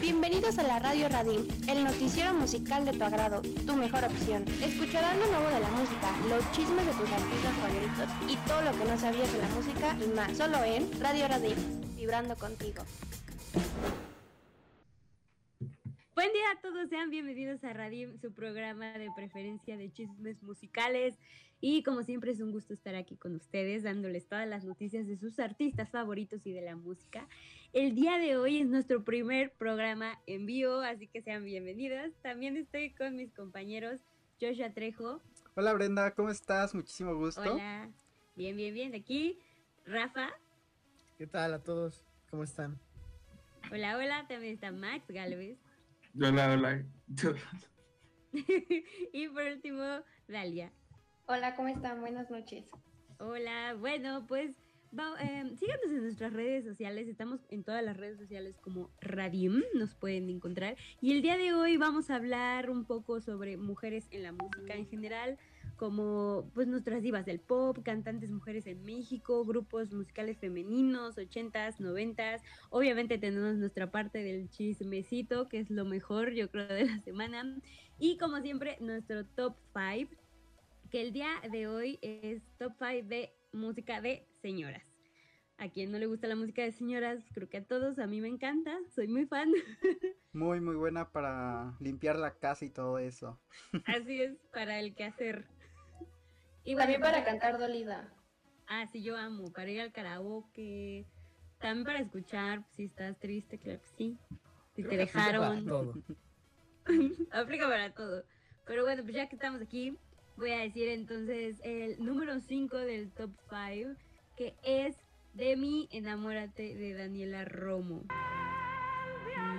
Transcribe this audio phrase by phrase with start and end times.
[0.00, 4.44] Bienvenidos a la Radio Radim, el noticiero musical de tu agrado, tu mejor opción.
[4.62, 8.70] Escucharán lo nuevo de la música, los chismes de tus artistas favoritos y todo lo
[8.78, 11.56] que no sabías de la música y más, solo en Radio Radim,
[11.96, 12.84] vibrando contigo.
[16.14, 21.18] Buen día a todos, sean bienvenidos a Radim, su programa de preferencia de chismes musicales.
[21.60, 25.16] Y como siempre es un gusto estar aquí con ustedes, dándoles todas las noticias de
[25.16, 27.26] sus artistas favoritos y de la música.
[27.74, 32.14] El día de hoy es nuestro primer programa en vivo, así que sean bienvenidos.
[32.22, 34.00] También estoy con mis compañeros
[34.40, 35.20] Joshua Trejo.
[35.54, 36.74] Hola Brenda, ¿cómo estás?
[36.74, 37.42] Muchísimo gusto.
[37.42, 37.90] Hola,
[38.36, 38.94] bien, bien, bien.
[38.94, 39.38] Aquí
[39.84, 40.30] Rafa.
[41.18, 42.06] ¿Qué tal a todos?
[42.30, 42.80] ¿Cómo están?
[43.70, 44.26] Hola, hola.
[44.28, 45.58] También está Max Galvez.
[46.16, 46.86] Hola, hola.
[49.12, 49.84] y por último,
[50.26, 50.72] Dalia.
[51.26, 52.00] Hola, ¿cómo están?
[52.00, 52.64] Buenas noches.
[53.18, 54.56] Hola, bueno, pues
[54.92, 59.94] eh, síganos en nuestras redes sociales, estamos en todas las redes sociales como Radium, nos
[59.94, 60.76] pueden encontrar.
[61.00, 64.74] Y el día de hoy vamos a hablar un poco sobre mujeres en la música
[64.74, 65.38] en general,
[65.76, 72.42] como pues nuestras divas del pop, cantantes mujeres en México, grupos musicales femeninos, ochentas, noventas.
[72.70, 77.58] Obviamente tenemos nuestra parte del chismecito, que es lo mejor yo creo de la semana.
[77.98, 80.14] Y como siempre, nuestro top 5
[80.90, 84.84] que el día de hoy es top 5 de música de señoras.
[85.58, 88.20] A quien no le gusta la música de señoras, creo que a todos, a mí
[88.20, 89.52] me encanta, soy muy fan.
[90.32, 93.40] Muy, muy buena para limpiar la casa y todo eso.
[93.86, 95.46] Así es, para el quehacer.
[96.64, 98.12] Y también para cantar dolida.
[98.68, 101.06] Ah, sí, yo amo, para ir al karaoke,
[101.58, 104.18] también para escuchar, si estás triste, claro que sí.
[104.76, 105.64] Si te dejaron.
[105.64, 105.94] Para todo.
[107.32, 108.24] Aplica para todo.
[108.64, 109.98] Pero bueno, pues ya que estamos aquí,
[110.38, 113.90] voy a decir entonces el número 5 del top 5,
[114.36, 114.96] que es
[115.34, 118.04] De mí, enamórate de Daniela Romo.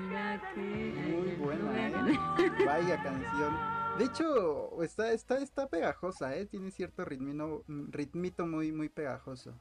[0.08, 0.60] Mira que.
[0.60, 2.18] Muy buena, no ¿eh?
[2.66, 3.56] Vaya canción.
[3.98, 6.46] De hecho, está, está, está pegajosa, ¿eh?
[6.46, 9.60] Tiene cierto ritmino, ritmito muy, muy pegajoso.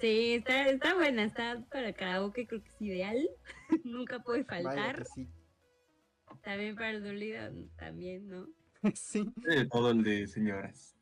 [0.00, 3.28] Sí, está, está buena, está para karaoke, creo que es ideal.
[3.84, 4.98] Nunca puede Vaya faltar.
[4.98, 5.28] que sí.
[6.42, 7.42] También para el dolido,
[7.76, 8.46] también, ¿no?
[8.94, 9.30] sí.
[9.48, 10.96] Eh, todo el de señoras.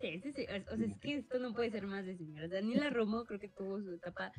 [0.00, 0.46] Sí, sí, sí.
[0.72, 2.50] O sea, es que esto no puede ser más de señoras.
[2.50, 4.32] Daniela Romo creo que tuvo su etapa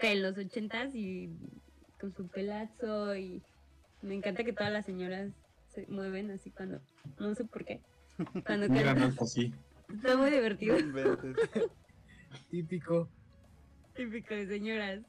[0.00, 1.30] en los ochentas y
[2.00, 3.42] con su pelazo y
[4.02, 5.32] me encanta que todas las señoras
[5.68, 6.80] se mueven así cuando,
[7.18, 7.80] no sé por qué.
[8.44, 9.24] Cuando Mira, no cantan.
[9.24, 9.52] así.
[9.92, 10.76] Está muy divertido.
[12.50, 13.08] Típico.
[13.94, 15.02] típico de señoras.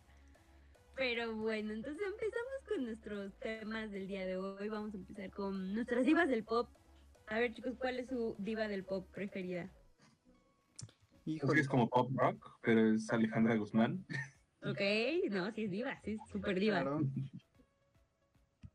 [0.96, 4.68] Pero bueno, entonces empezamos con nuestros temas del día de hoy.
[4.68, 6.70] Vamos a empezar con nuestras divas del pop.
[7.28, 9.70] A ver, chicos, ¿cuál es su diva del pop preferida?
[11.26, 11.62] Híjole.
[11.62, 14.06] es como pop rock, pero es Alejandra Guzmán.
[14.64, 14.82] Ok,
[15.32, 16.82] no, sí es diva, sí es súper diva.
[16.82, 17.02] Claro.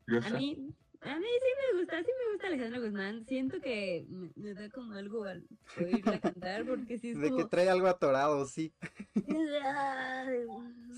[0.07, 3.25] Yo A mí, a mí sí me gusta, sí me gusta Alejandra Guzmán.
[3.25, 5.47] Siento que me, da como algo al
[5.79, 7.37] oírla cantar porque sí es De como...
[7.37, 8.73] que trae algo atorado, sí.
[9.13, 9.33] sí,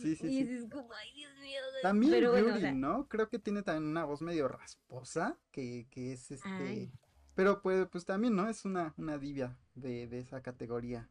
[0.02, 1.62] Sí, sí, Y es como, ay, Dios mío.
[1.81, 3.08] También Pero bueno, Yuri, o sea, ¿no?
[3.08, 6.50] Creo que tiene también una voz medio rasposa, que, que es este...
[6.50, 6.91] Ay.
[7.35, 8.47] Pero pues, pues también, ¿no?
[8.47, 11.09] Es una, una divia de, de esa categoría.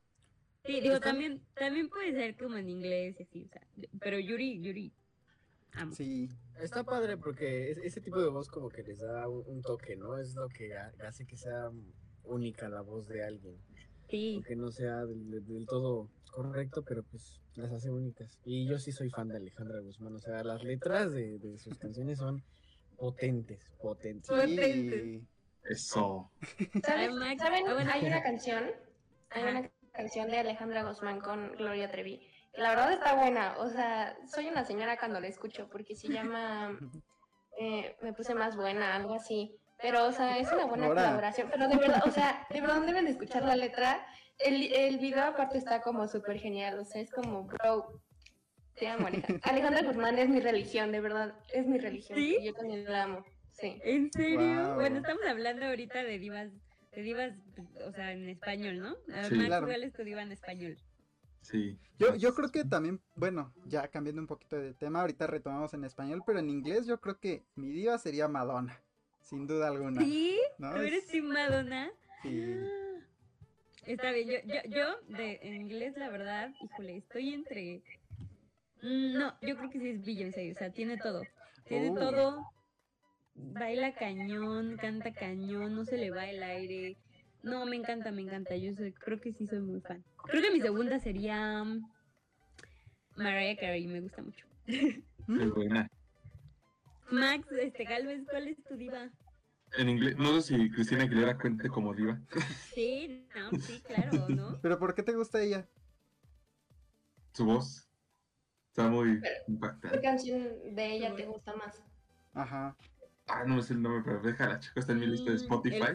[0.64, 3.66] Sí, digo, también, también puede ser como en inglés y así, o sea,
[3.98, 4.92] pero Yuri, Yuri,
[5.74, 5.94] amo.
[5.94, 6.28] Sí.
[6.60, 9.96] Está padre porque es- ese tipo de voz como que les da un, un toque,
[9.96, 10.18] ¿no?
[10.18, 11.70] Es lo que ha- hace que sea
[12.24, 13.56] única la voz de alguien.
[14.08, 18.38] Sí, Aunque no sea del, del- todo correcto, pero pues las hace únicas.
[18.44, 20.14] Y yo sí soy fan de Alejandra Guzmán.
[20.14, 22.42] O sea, las letras de, de sus canciones son
[22.96, 24.28] potentes, potentes.
[24.46, 25.26] Sí.
[25.64, 26.30] Eso.
[26.84, 27.12] ¿Saben?
[27.38, 27.64] ¿Saben?
[27.68, 27.90] Ah.
[27.92, 28.64] Hay una canción,
[29.30, 32.20] hay una canción de Alejandra Guzmán con Gloria Trevi.
[32.54, 36.78] La verdad está buena, o sea, soy una señora cuando la escucho porque se llama
[37.58, 39.56] eh, Me puse más buena, algo así.
[39.80, 41.02] Pero, o sea, es una buena Ahora.
[41.02, 41.48] colaboración.
[41.50, 44.06] Pero de verdad, o sea, de verdad deben de escuchar la letra.
[44.38, 48.00] El, el video aparte está como súper genial, o sea, es como, bro,
[48.76, 49.40] te amo, Alejandra.
[49.50, 52.16] Alejandra Guzmán es mi religión, de verdad, es mi religión.
[52.18, 52.36] ¿Sí?
[52.40, 53.80] y Yo también la amo, sí.
[53.84, 54.66] ¿En serio?
[54.68, 54.74] Wow.
[54.74, 56.50] Bueno, estamos hablando ahorita de divas,
[56.92, 57.32] de divas,
[57.86, 58.94] o sea, en español, ¿no?
[58.94, 59.34] Sí.
[59.34, 59.66] Max, Claro.
[59.66, 60.76] ¿cuál es tu diva en español?
[61.42, 61.76] Sí.
[61.98, 65.84] Yo, yo creo que también, bueno, ya cambiando un poquito de tema, ahorita retomamos en
[65.84, 68.80] español, pero en inglés yo creo que mi diva sería Madonna,
[69.20, 70.00] sin duda alguna.
[70.00, 70.38] ¿Sí?
[70.58, 71.90] No, ¿Tú eres es- Team Madonna?
[72.22, 72.42] Sí.
[72.42, 72.78] Ah,
[73.86, 77.82] Está bien, yo, yo, yo de en inglés, la verdad, híjole, estoy entre...
[78.80, 81.22] Mm, No, yo creo que sí es Beyoncé, o sea, tiene todo.
[81.66, 81.94] Tiene Oh.
[81.94, 82.46] todo.
[83.34, 86.96] Baila cañón, canta cañón, no se le va el aire.
[87.42, 88.56] No, me encanta, me encanta.
[88.56, 90.02] Yo soy, creo que sí soy muy fan.
[90.24, 91.82] Creo que mi segunda sería mm,
[93.16, 94.46] Mariah Carey, me gusta mucho.
[94.66, 95.88] Es buena.
[97.10, 99.10] Max, este Galvez, ¿cuál es tu diva?
[99.78, 102.20] En inglés, no sé si Cristina Aguilera cuente como diva.
[102.74, 104.58] Sí, no, sí, claro, ¿no?
[104.62, 105.66] ¿Pero por qué te gusta ella?
[107.32, 107.88] Su voz
[108.68, 110.00] está muy ¿Qué impactante.
[110.00, 111.82] canción de ella te gusta más?
[112.34, 112.76] Ajá.
[113.34, 115.40] Ah, no me sé el nombre, pero déjala, chico, está en mi lista de Mm,
[115.40, 115.86] Spotify.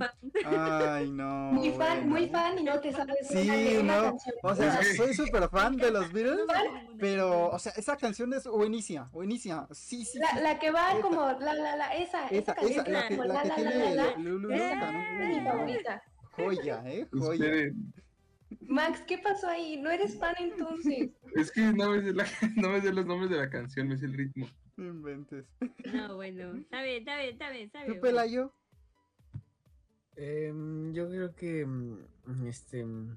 [0.44, 1.52] Ay, no.
[1.54, 2.32] Muy fan, muy bueno.
[2.40, 4.04] fan y no te sabes Sí, una, no.
[4.04, 4.36] canción.
[4.42, 4.98] O sea, Sí.
[4.98, 6.98] soy súper fan de los Beatles, Fan.
[6.98, 9.68] pero, o sea, esa canción es buenísima, buenísima.
[9.72, 10.40] Sí, sí, La, sí.
[10.42, 11.02] la que va Esa.
[11.02, 13.48] como la la la esa, esa, Esa, canción esa, la que, como la la que
[13.50, 14.18] la la tiene la la.
[14.18, 16.04] Lulu mi favorita.
[16.32, 17.46] Joya, eh, joya.
[17.46, 17.94] Esperen,
[18.62, 19.78] Max, ¿qué pasó ahí?
[19.78, 21.10] ¿No eres fan entonces?
[21.36, 22.26] es que no me, sé la-
[22.56, 24.48] no me sé los nombres de la canción, me sé el ritmo.
[24.78, 25.46] No inventes.
[25.92, 27.96] No, bueno, está bien, está bien, está bien, está bien.
[27.96, 28.02] ¿Tú, bueno.
[28.02, 28.54] Pelayo?
[30.16, 33.16] Em, yo creo que mm, este mm,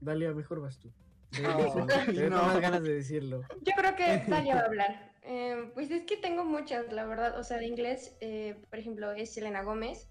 [0.00, 0.90] Dalia, mejor vas tú.
[1.30, 2.42] Te No, tengo no.
[2.42, 3.42] más ganas de decirlo.
[3.62, 5.12] Yo creo que Dalia va a hablar.
[5.22, 7.38] Eh, pues es que tengo muchas, la verdad.
[7.38, 10.08] O sea, de inglés, eh, por ejemplo, es Selena Gómez,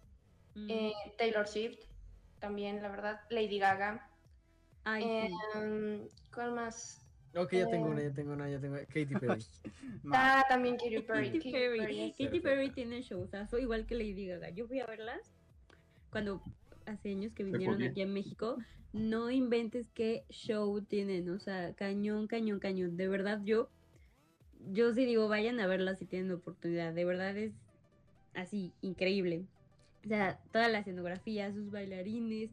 [0.54, 1.80] Mm, eh, Taylor Swift,
[2.40, 3.22] también, la verdad.
[3.30, 4.10] Lady Gaga.
[4.84, 5.60] Ay, Eh, sí.
[5.60, 7.01] um, ¿Cuál más?
[7.36, 7.92] Ok, ya tengo Eh.
[7.92, 8.86] una, ya tengo una, ya tengo una.
[8.86, 9.44] Katy Perry.
[10.14, 11.32] Ah, también Katy Perry.
[11.32, 12.00] Katy Perry.
[12.02, 13.02] es- Katy Perry tiene
[13.60, 14.50] igual que Lady Gaga.
[14.50, 15.34] Yo fui a verlas
[16.12, 16.42] cuando
[16.86, 18.58] hace años que vinieron aquí a México.
[18.94, 22.98] No inventes qué show tienen, o sea, cañón, cañón, cañón.
[22.98, 23.70] De verdad, yo,
[24.74, 26.94] yo sí digo, vayan a verlas si tienen oportunidad.
[26.94, 27.54] De verdad es
[28.34, 29.46] así, increíble.
[30.04, 32.50] O sea, toda la escenografía, sus bailarines.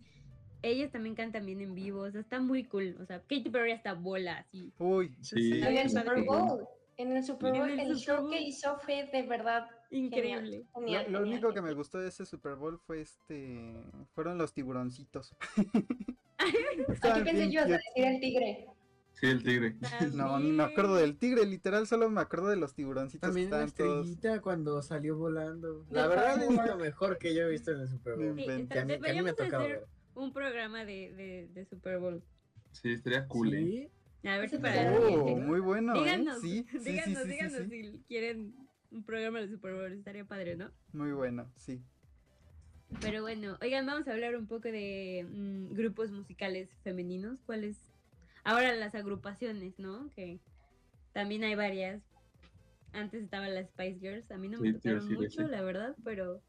[0.63, 2.97] Ellas también cantan bien en vivo, o sea, está muy cool.
[3.01, 4.73] O sea, Katy Perry hasta bola, así.
[4.79, 5.61] Uy, Sí.
[5.61, 5.91] En el.
[5.91, 6.67] Super Bowl.
[6.97, 8.31] En el Super Bowl, el el, Super show Bowl.
[8.33, 10.65] que hizo fue de verdad Increíble.
[10.75, 11.05] Lo, genial.
[11.13, 13.73] lo genial, único que me gustó de ese Super Bowl fue este.
[14.15, 15.35] Fueron los tiburoncitos.
[16.39, 17.61] ¿A qué Estaban pensé bien yo?
[17.63, 18.67] A decir el tigre.
[19.15, 19.75] Sí, el tigre.
[20.13, 23.51] No, ni me acuerdo del tigre, literal, solo me acuerdo de los tiburoncitos que También
[23.51, 24.07] la todos.
[24.07, 25.85] estrellita cuando salió volando.
[25.91, 28.35] La verdad es lo mejor que yo he visto en el Super Bowl.
[28.37, 28.45] Sí.
[28.45, 29.87] Que a mí, que a mí me ha tocado hacer ver.
[30.19, 32.23] Un programa de, de, de Super Bowl.
[32.73, 33.91] Sí, estaría cool, ¿eh?
[34.23, 36.01] Sí, A ver si para Oh, muy bueno, ¿eh?
[36.01, 37.69] Díganos, Sí, sí, sí, díganos, sí, sí, díganos sí.
[37.93, 38.55] si quieren
[38.91, 40.71] un programa de Super Bowl, estaría padre, ¿no?
[40.93, 41.83] Muy bueno, sí.
[43.01, 47.39] Pero bueno, oigan, vamos a hablar un poco de mm, grupos musicales femeninos.
[47.45, 47.77] ¿Cuáles?
[48.45, 50.11] Ahora las agrupaciones, ¿no?
[50.17, 50.41] Que
[51.13, 52.03] también hay varias.
[52.93, 56.43] Antes estaban las Spice Girls, a mí no me Sí, tocaron mucho, la verdad, pero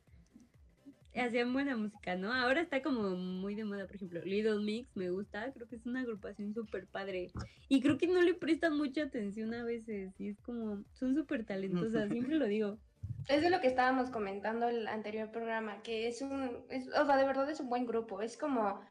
[1.16, 2.34] hacían buena música, ¿no?
[2.34, 5.86] Ahora está como muy de moda, por ejemplo, Little Mix, me gusta, creo que es
[5.86, 7.32] una agrupación súper padre.
[7.68, 11.46] Y creo que no le prestan mucha atención a veces, y es como, son súper
[11.46, 12.80] talentosas, siempre lo digo.
[13.28, 17.18] Es de lo que estábamos comentando el anterior programa, que es un, es- o sea,
[17.18, 18.22] de verdad es un buen grupo.
[18.22, 18.82] Es como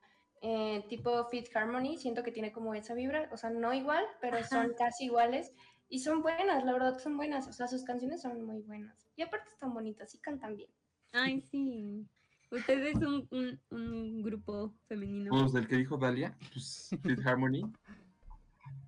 [0.42, 4.42] eh, tipo Fit Harmony, siento que tiene como esa vibra, o sea, no igual, pero
[4.44, 5.52] son casi iguales.
[5.88, 7.48] Y son buenas, la verdad, son buenas.
[7.48, 9.10] O sea, sus canciones son muy buenas.
[9.16, 10.70] Y aparte están bonitas y cantan bien.
[11.12, 12.06] Ay, sí.
[12.50, 15.30] Ustedes son un, un grupo femenino.
[15.30, 17.70] Pues del que dijo Dalia, pues Fifth Harmony.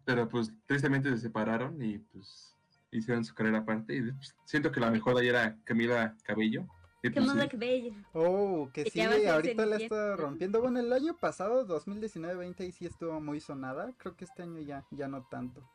[0.05, 2.57] Pero pues tristemente se separaron y pues
[2.91, 3.97] hicieron su carrera aparte.
[3.97, 6.67] Y pues, siento que la mejor de ahí era Camila Cabello.
[7.03, 7.95] Y, pues, más sí, la que bella.
[8.13, 10.61] Oh, que Que sí, ahorita la está rompiendo.
[10.61, 13.95] Bueno, el año pasado, 2019-20, ahí sí estuvo muy sonada.
[13.97, 15.67] Creo que este año ya, ya no tanto.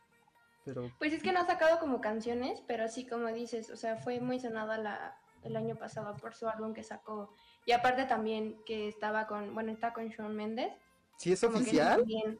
[0.65, 3.98] Pero Pues es que no ha sacado como canciones, pero sí, como dices, o sea,
[3.98, 7.34] fue muy sonada la, el año pasado por su álbum que sacó.
[7.66, 10.72] Y aparte también que estaba con, bueno, está con Shawn Mendes.
[11.18, 11.98] ¿sí es como oficial?
[12.00, 12.38] también-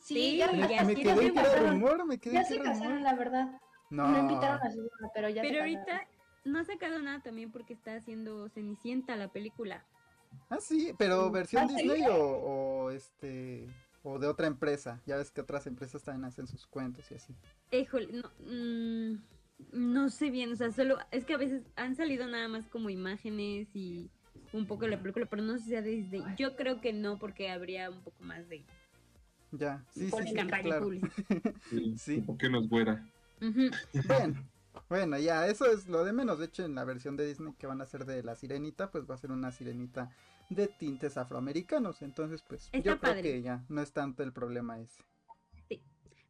[0.00, 1.70] Sí, Sí, ya, ya Me, me sí, quedé ya se casaron.
[1.80, 3.02] rumor, me quedé ya que se era casaron, rumor.
[3.02, 3.60] la verdad.
[3.90, 6.06] No, No, invitaron a su boda, pero ya Pero ahorita
[6.44, 9.84] no ha sacado nada también porque está haciendo Cenicienta la película.
[10.50, 11.66] Ah, sí, pero versión ¿Ah?
[11.68, 13.66] Disney o, o este
[14.02, 15.00] o de otra empresa.
[15.06, 17.34] Ya ves que otras empresas también hacen sus cuentos y así.
[17.70, 19.22] Híjole, no, mm,
[19.72, 22.90] no sé bien, o sea, solo es que a veces han salido nada más como
[22.90, 24.10] imágenes y
[24.52, 26.22] un poco de la película, pero no sé si sea de Disney.
[26.36, 28.64] Yo creo que no, porque habría un poco más de,
[29.52, 30.84] Ya, sí, sí, sí, campaña claro.
[30.84, 31.10] pública.
[31.70, 32.20] sí, Sí.
[32.20, 33.04] ¿Por qué nos fuera?
[33.40, 34.48] Bueno,
[34.88, 36.38] bueno, ya, eso es lo de menos.
[36.38, 39.08] De hecho, en la versión de Disney que van a hacer de la sirenita, pues
[39.08, 40.10] va a ser una sirenita
[40.50, 42.02] de tintes afroamericanos.
[42.02, 45.02] Entonces, pues Está yo creo que ya no es tanto el problema ese.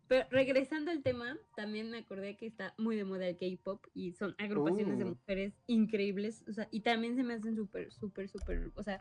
[0.06, 4.12] Pero regresando al tema, también me acordé que está muy de moda el K-pop y
[4.12, 5.08] son agrupaciones de Uh.
[5.08, 9.00] mujeres increíbles, o sea, y también se me hacen súper, súper, súper, o sea,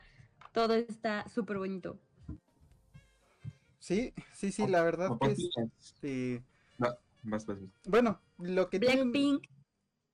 [0.54, 2.00] todo está súper bonito.
[3.80, 5.50] Sí, sí, sí, la verdad que es.
[5.78, 6.42] este,
[6.78, 7.58] vas, vas, vas.
[7.86, 9.12] Bueno, lo que tienen.
[9.12, 9.46] Blackpink,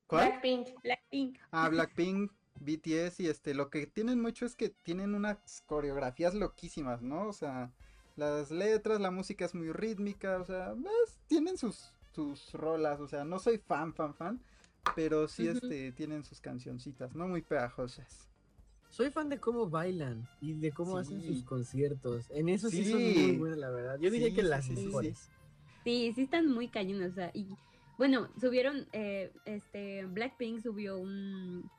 [0.08, 0.30] ¿Cuál?
[0.30, 0.68] Blackpink.
[0.82, 1.38] Blackpink.
[1.52, 7.04] Ah, Blackpink, BTS y este, lo que tienen mucho es que tienen unas coreografías loquísimas,
[7.04, 7.28] ¿no?
[7.28, 7.72] O sea,
[8.20, 10.76] las letras, la música es muy rítmica, o sea,
[11.28, 14.40] tienen sus, sus rolas, o sea, no soy fan, fan, fan,
[14.96, 18.28] pero sí este tienen sus cancioncitas, no muy pegajosas.
[18.90, 22.26] Soy fan de cómo bailan y de cómo hacen sus conciertos.
[22.32, 24.00] En eso sí, son muy buenas, la verdad.
[24.00, 24.86] Yo diría Sí, que sí, las sí, sí, sí.
[24.88, 25.30] mejores.
[25.84, 27.48] Sí, sí están muy cañones, o sea, y
[27.98, 31.70] bueno, subieron, eh, este, Blackpink subió un,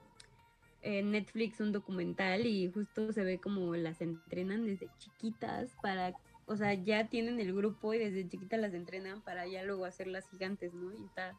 [0.82, 6.12] en Netflix un documental y justo se ve como las entrenan desde chiquitas para,
[6.50, 10.28] o sea, ya tienen el grupo y desde chiquitas las entrenan para ya luego hacerlas
[10.30, 10.92] gigantes, ¿no?
[10.92, 11.38] Y está,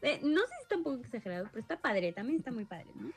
[0.00, 2.86] eh, no sé si está un poco exagerado, pero está padre, también está muy padre,
[2.94, 3.10] ¿no?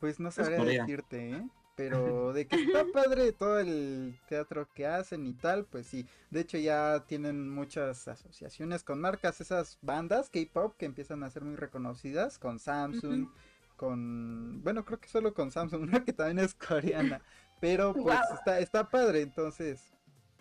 [0.00, 1.48] Pues no sabría decirte, ¿eh?
[1.76, 6.06] Pero de que está padre todo el teatro que hacen y tal, pues sí.
[6.30, 11.44] De hecho ya tienen muchas asociaciones con marcas, esas bandas K-pop que empiezan a ser
[11.44, 13.28] muy reconocidas, con Samsung,
[13.76, 14.62] con...
[14.62, 17.20] Bueno, creo que solo con Samsung, una que también es coreana.
[17.60, 19.92] Pero pues está, está padre, entonces,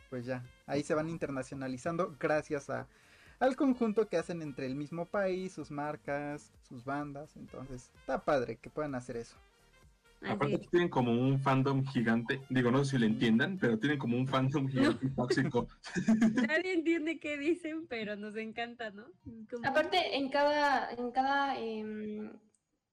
[0.10, 2.88] pues ya, ahí se van internacionalizando gracias a
[3.40, 8.58] al conjunto que hacen entre el mismo país, sus marcas, sus bandas, entonces está padre
[8.58, 9.38] que puedan hacer eso.
[10.22, 14.00] Así Aparte tienen como un fandom gigante, digo, no sé si lo entiendan, pero tienen
[14.00, 14.68] como un fandom
[15.00, 15.68] gigante tóxico.
[16.48, 19.06] Nadie entiende qué dicen, pero nos encanta, ¿no?
[19.52, 22.32] Como- Aparte, en cada, en cada em,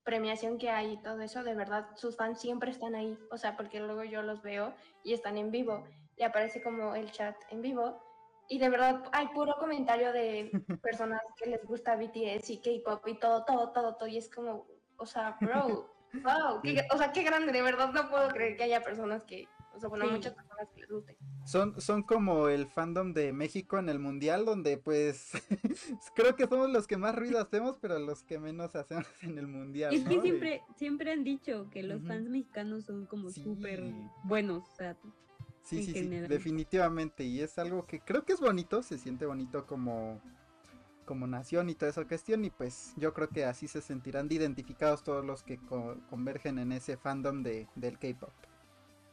[0.02, 3.18] premiación que hay y todo eso, de verdad, sus fans siempre están ahí.
[3.30, 5.86] O sea, porque luego yo los veo y están en vivo.
[6.16, 8.00] Y aparece como el chat en vivo.
[8.48, 10.50] Y de verdad hay puro comentario de
[10.82, 14.06] personas que les gusta BTS y K-pop y todo, todo, todo, todo.
[14.08, 14.66] Y es como,
[14.98, 18.64] o sea, bro, wow, qué- o sea, qué grande, de verdad no puedo creer que
[18.64, 20.10] haya personas que, o sea, bueno, Sí.
[20.12, 21.18] muchas personas que les guste.
[21.46, 25.32] Son, son como el fandom de México en el mundial, donde pues
[26.14, 29.46] creo que somos los que más ruido hacemos, pero los que menos hacemos en el
[29.46, 29.92] mundial.
[29.94, 30.22] Es que ¿no?
[30.22, 32.08] De- siempre, siempre han dicho que los Ujú.
[32.08, 33.42] fans mexicanos son como Sí.
[33.42, 33.82] súper
[34.22, 34.96] buenos, o sea,
[35.64, 37.24] Sí, en sí, sí, definitivamente.
[37.24, 40.20] Y es algo que creo que es bonito, se siente bonito como,
[41.06, 42.44] como nación y toda esa cuestión.
[42.44, 46.58] Y pues yo creo que así se sentirán de identificados todos los que co- convergen
[46.58, 48.34] en ese fandom de, del K-pop.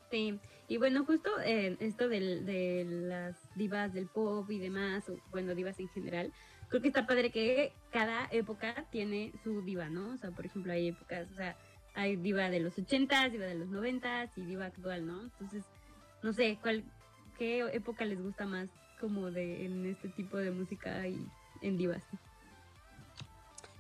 [0.09, 0.39] sí.
[0.67, 5.53] Y bueno, justo eh, esto del- de las divas del pop y demás, o bueno,
[5.55, 6.33] divas en general,
[6.69, 10.13] creo que está padre que cada época tiene su diva, ¿no?
[10.13, 11.57] O sea, por ejemplo, hay épocas, o sea,
[11.93, 15.23] hay diva de los 80s, diva de los 90s y diva actual, ¿no?
[15.23, 15.65] Entonces,
[16.23, 16.83] no sé, ¿cuál,
[17.37, 21.27] ¿qué época les gusta más como de en este tipo de música y
[21.61, 22.03] en divas?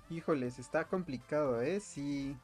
[0.09, 1.79] Híjoles, está complicado, ¿eh?
[1.79, 2.35] Sí,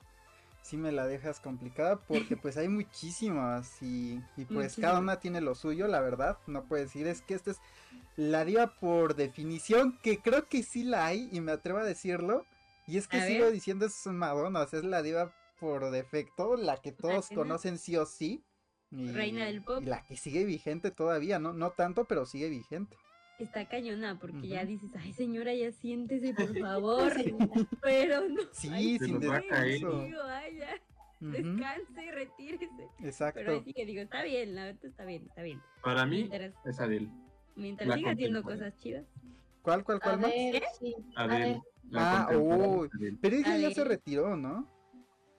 [0.62, 5.42] sí me la dejas complicada porque pues hay muchísimas y, y pues cada una tiene
[5.42, 6.38] lo suyo, la verdad.
[6.48, 7.58] No puedo decir, es que esta es
[8.16, 12.46] la diva por definición, que creo que sí la hay y me atrevo a decirlo.
[12.88, 13.54] Y es que A sigo ver.
[13.54, 17.98] diciendo es Madonna, o sea, es la diva por defecto, la que todos conocen sí
[17.98, 18.44] o sí.
[18.91, 19.82] Y, Reina del pop.
[19.82, 22.96] y la que sigue vigente todavía, no, no tanto, pero sigue vigente.
[23.39, 27.12] Está cañona porque ya dices, ay señora, ya siéntese por favor,
[27.82, 28.41] pero no.
[28.51, 29.72] Sí, ay, sin nos va a caer.
[29.74, 30.03] descanso.
[30.03, 30.75] Digo, ay, ya,
[31.20, 32.67] Ujú, descanse, retírese.
[32.77, 33.51] Pero Exacto.
[33.51, 35.62] ahí sí que digo, está bien, la verdad está bien, está bien.
[35.84, 37.10] Para mí Mientras, es Adele.
[37.56, 39.06] mientras la siga haciendo cosas chidas.
[39.62, 40.32] ¿Cuál, cuál, cuál más?
[40.32, 40.96] ver, sí.
[41.15, 41.46] A Adele.
[41.53, 42.89] ver, La Ah, uy.
[42.98, 43.17] Adele.
[43.22, 44.67] Pero ella ya se retiró, ¿no?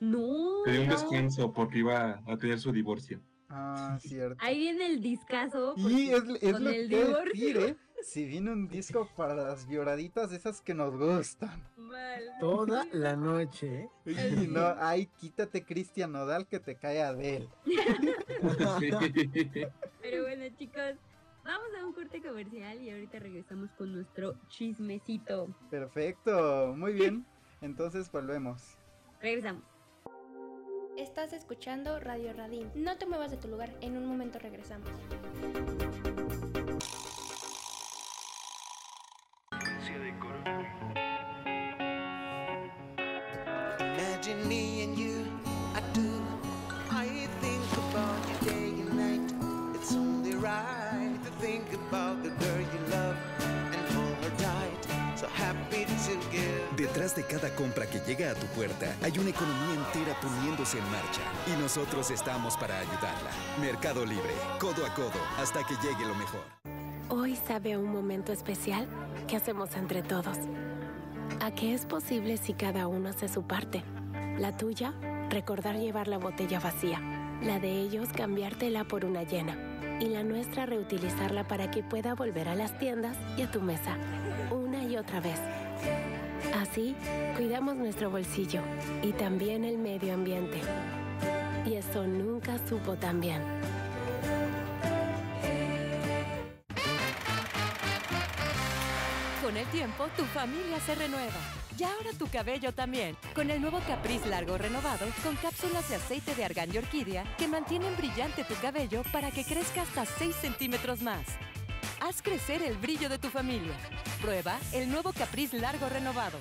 [0.01, 0.65] No.
[0.67, 3.21] Le dio un descanso porque iba a tener su divorcio.
[3.49, 4.37] Ah, cierto.
[4.41, 5.75] Ahí viene el discazo.
[5.77, 7.77] Y es, es con lo el que a decir, ¿eh?
[8.03, 11.69] Si viene un disco para las lloraditas esas que nos gustan.
[11.77, 12.23] Mal.
[12.39, 14.39] Toda la noche, ¿eh?
[14.45, 17.49] Y no, ay, quítate Cristian Nodal que te cae Adele.
[20.01, 20.95] Pero bueno, chicos,
[21.45, 25.49] vamos a un corte comercial y ahorita regresamos con nuestro chismecito.
[25.69, 27.27] Perfecto, muy bien.
[27.61, 28.79] Entonces volvemos.
[29.21, 29.65] Regresamos.
[30.99, 32.73] Estás escuchando Radio Radín.
[32.75, 34.89] No te muevas de tu lugar, en un momento regresamos.
[43.79, 44.68] Imagine me
[56.89, 60.85] Detrás de cada compra que llega a tu puerta hay una economía entera poniéndose en
[60.85, 63.31] marcha y nosotros estamos para ayudarla.
[63.61, 66.41] Mercado Libre, codo a codo, hasta que llegue lo mejor.
[67.11, 68.89] Hoy sabe un momento especial
[69.27, 70.39] que hacemos entre todos.
[71.41, 73.85] A que es posible si cada uno hace su parte.
[74.39, 74.95] La tuya,
[75.29, 77.03] recordar llevar la botella vacía.
[77.43, 79.59] La de ellos, cambiártela por una llena.
[80.01, 83.99] Y la nuestra, reutilizarla para que pueda volver a las tiendas y a tu mesa.
[84.51, 85.39] Una y otra vez.
[86.55, 86.95] Así,
[87.37, 88.63] cuidamos nuestro bolsillo
[89.03, 90.61] y también el medio ambiente.
[91.67, 93.43] Y eso nunca supo tan bien.
[99.43, 101.59] Con el tiempo, tu familia se renueva.
[101.79, 103.17] Y ahora tu cabello también.
[103.35, 107.47] Con el nuevo Capriz Largo Renovado, con cápsulas de aceite de argán y orquídea que
[107.47, 111.25] mantienen brillante tu cabello para que crezca hasta 6 centímetros más.
[112.01, 113.73] Haz crecer el brillo de tu familia.
[114.23, 116.39] Prueba el nuevo Capriz Largo Renovado.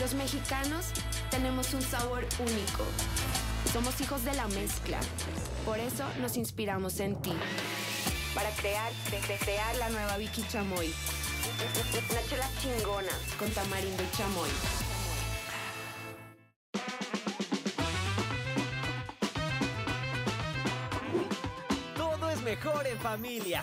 [0.00, 0.86] Los mexicanos
[1.30, 2.84] tenemos un sabor único.
[3.72, 4.98] Somos hijos de la mezcla.
[5.64, 7.32] Por eso nos inspiramos en ti.
[8.34, 10.92] Para crear, cre- cre- crear la nueva Vicky Chamoy.
[12.10, 14.48] Una chela chingona con tamarindo y chamoy.
[22.62, 23.62] Mejor en familia.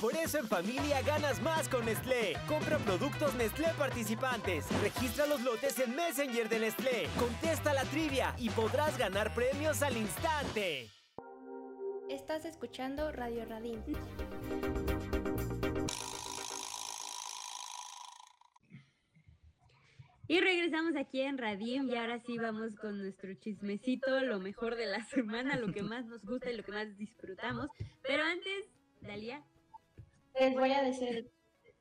[0.00, 2.36] Por eso en familia ganas más con Nestlé.
[2.46, 4.66] Compra productos Nestlé participantes.
[4.80, 7.08] Registra los lotes en Messenger de Nestlé.
[7.18, 10.90] Contesta la trivia y podrás ganar premios al instante.
[12.08, 13.82] Estás escuchando Radio Radim.
[20.28, 24.86] Y regresamos aquí en Radim y ahora sí vamos con nuestro chismecito, lo mejor de
[24.86, 27.68] la semana, lo que más nos gusta y lo que más disfrutamos.
[28.02, 28.64] Pero antes,
[29.02, 29.42] Dalia,
[30.40, 31.30] Les voy a decir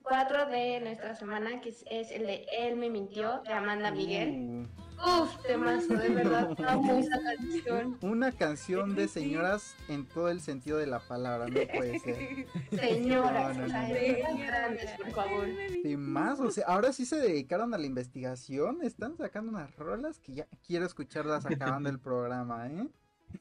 [0.04, 4.30] cuatro de nuestra semana, que es, el de Él me mintió, de Amanda Miguel.
[4.30, 7.98] Uh, Uf, temazo, de verdad, amo esa canción.
[8.02, 12.48] una canción de señoras en todo el sentido de la palabra, no puede ser.
[12.72, 15.48] Señoras, No, grandes, por favor.
[15.98, 20.34] Más, o sea, ahora sí se dedicaron a la investigación, están sacando unas rolas que
[20.34, 22.88] ya quiero escucharlas acabando el programa, ¿eh?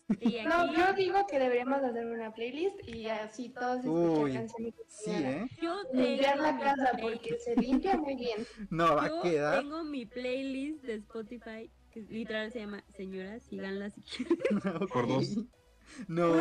[0.09, 4.75] Aquí, No, yo digo que deberíamos hacer una playlist y así todos escuchar Uy, canciones.
[4.89, 5.11] Sí.
[5.13, 5.47] ¿eh?
[5.63, 8.47] yo Limpiar la casa porque se limpia muy bien.
[8.71, 9.61] No, va yo a quedar.
[9.61, 14.39] tengo mi playlist de Spotify, que literal se llama Señoras, síganla si quieren.
[14.93, 15.37] Por dos.
[16.09, 16.33] No,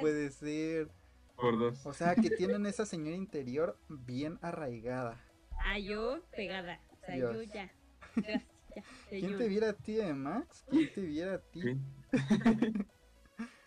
[0.00, 0.88] puede ser.
[1.36, 1.84] Por dos.
[1.86, 5.18] O sea, que tienen esa señora interior bien arraigada.
[5.64, 6.80] Ah, yo pegada.
[6.90, 7.52] O sea, yo Dios.
[7.52, 7.70] ya.
[8.76, 10.64] Ya, ya, ¿Quién te viera a ti, eh, Max?
[10.70, 11.60] ¿Quién te viera a ti?
[11.60, 11.76] Sí.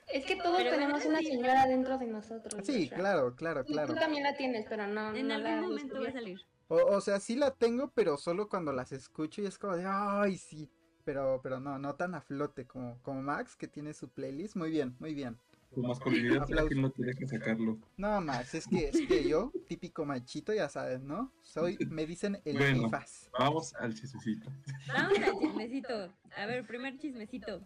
[0.07, 1.25] Es que todos Pero tenemos una sí.
[1.25, 2.61] señora dentro de nosotros.
[2.65, 2.97] Sí, Joshua.
[2.97, 3.93] claro, claro, claro.
[3.93, 5.15] Tú también la tienes, pero no.
[5.15, 6.39] En no algún momento va a salir.
[6.67, 9.85] O, o sea, sí la tengo, pero solo cuando las escucho y es como de,
[9.87, 10.69] ay, sí.
[11.03, 14.55] Pero, pero no, no tan a flote como, como Max, que tiene su playlist.
[14.55, 15.37] Muy bien, muy bien.
[15.73, 17.79] Tu masculinidad será que no te deja sacarlo.
[17.97, 21.31] No, Max, es que, es que yo, típico machito, ya sabes, ¿no?
[21.41, 22.83] Soy, me dicen el Bueno.
[22.83, 23.29] fifas.
[23.39, 24.51] Vamos al chismecito.
[24.93, 26.13] Vamos al chismecito.
[26.37, 27.65] A ver, primer chismecito.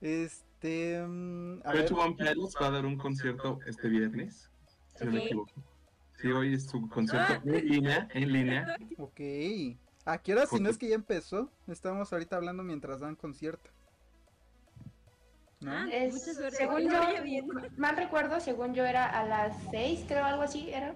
[0.00, 4.50] Este, mm, a ver, One Pilots va a dar un concierto este viernes.
[4.94, 5.52] Si no me equivoco.
[6.20, 8.76] Sí, hoy es su concierto en línea, en línea.
[8.98, 9.20] ok.
[10.04, 10.46] ¿A qué hora?
[10.46, 11.52] Si no es que ya empezó.
[11.66, 13.70] Estamos ahorita hablando mientras dan concierto.
[15.60, 15.72] ¿No?
[15.72, 17.00] Ah, Es- según yo,
[17.76, 20.94] mal recuerdo, según yo era a las 6, creo, algo así, era.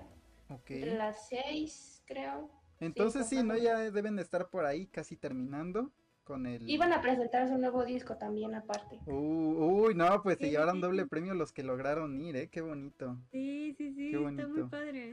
[0.48, 0.70] Ok.
[0.70, 2.50] Entre las 6, creo.
[2.80, 3.56] Entonces sí, ¿no?
[3.56, 5.92] Ya deben de estar por ahí casi terminando
[6.24, 6.68] con el...
[6.68, 8.98] Iban a presentar su nuevo disco también aparte.
[9.06, 11.08] Uh, uy, no, pues se llevaron sí, doble sí.
[11.08, 12.48] premio los que lograron ir, ¿eh?
[12.50, 13.18] Qué bonito.
[13.30, 15.12] Sí, sí, sí, Qué está muy padre.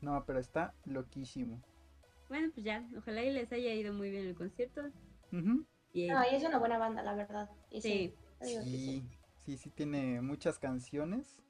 [0.00, 1.62] No, pero está loquísimo.
[2.28, 4.82] Bueno, pues ya, ojalá y les haya ido muy bien el concierto.
[5.92, 7.50] Y No, y es una buena banda, la verdad.
[7.70, 8.14] Y sí.
[8.40, 11.40] Sí, sí, sí tiene muchas canciones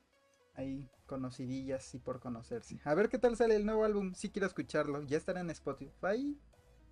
[0.55, 2.81] ahí conocidillas y por conocerse.
[2.85, 5.03] A ver qué tal sale el nuevo álbum, sí quiero escucharlo.
[5.03, 6.39] ¿Ya estará en Spotify?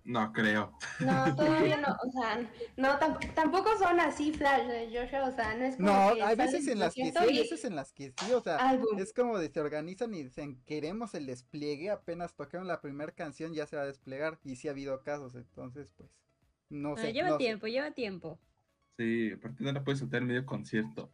[0.05, 0.73] No creo.
[0.99, 5.55] No, todavía no, o sea, no, tamp- tampoco son así flash de Joshua, o sea,
[5.55, 7.93] no es como No, que hay veces en las que sí, hay veces en las
[7.93, 8.99] que sí, o sea, álbum.
[8.99, 13.53] es como de se organizan y dicen, queremos el despliegue, apenas tocaron la primera canción
[13.53, 16.09] ya se va a desplegar y sí ha habido casos, entonces pues,
[16.69, 17.13] no Ah, sé.
[17.13, 17.43] lleva no sé.
[17.45, 18.39] tiempo, lleva tiempo.
[18.97, 21.09] Sí, aparte no la puedes soltar en medio concierto.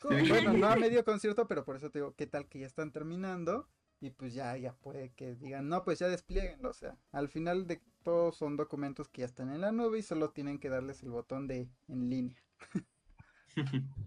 [0.00, 0.08] Sí.
[0.28, 2.92] Bueno, no a medio concierto, pero por eso te digo, ¿qué tal que ya están
[2.92, 3.68] terminando?
[4.02, 6.70] Y pues ya, ya puede que digan, no, pues ya desplieguenlo.
[6.70, 10.02] O sea, al final de todo son documentos que ya están en la nube y
[10.02, 12.36] solo tienen que darles el botón de en línea.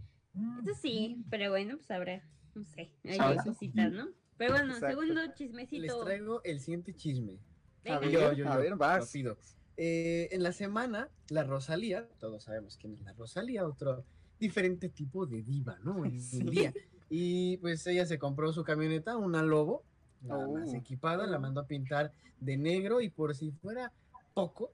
[0.65, 2.21] Eso sí, pero bueno, pues habrá,
[2.55, 4.09] no sé, hay cositas, ¿no?
[4.37, 4.99] Pero bueno, Exacto.
[4.99, 6.03] segundo Les chismecito.
[6.03, 7.39] traigo el siguiente chisme.
[7.85, 7.99] A Venga.
[7.99, 9.05] ver, Yo, yo, a yo, ver, vas.
[9.05, 9.37] rápido.
[9.77, 14.03] Eh, en la semana, la Rosalía, todos sabemos quién es la Rosalía, otro
[14.39, 16.03] diferente tipo de diva, ¿no?
[16.03, 16.43] En Sí.
[16.49, 16.73] día.
[17.09, 19.83] Y pues ella se compró su camioneta, una Lobo,
[20.21, 20.75] nada más Oh.
[20.75, 23.91] equipada, la mandó a pintar de negro y por si fuera
[24.33, 24.71] poco,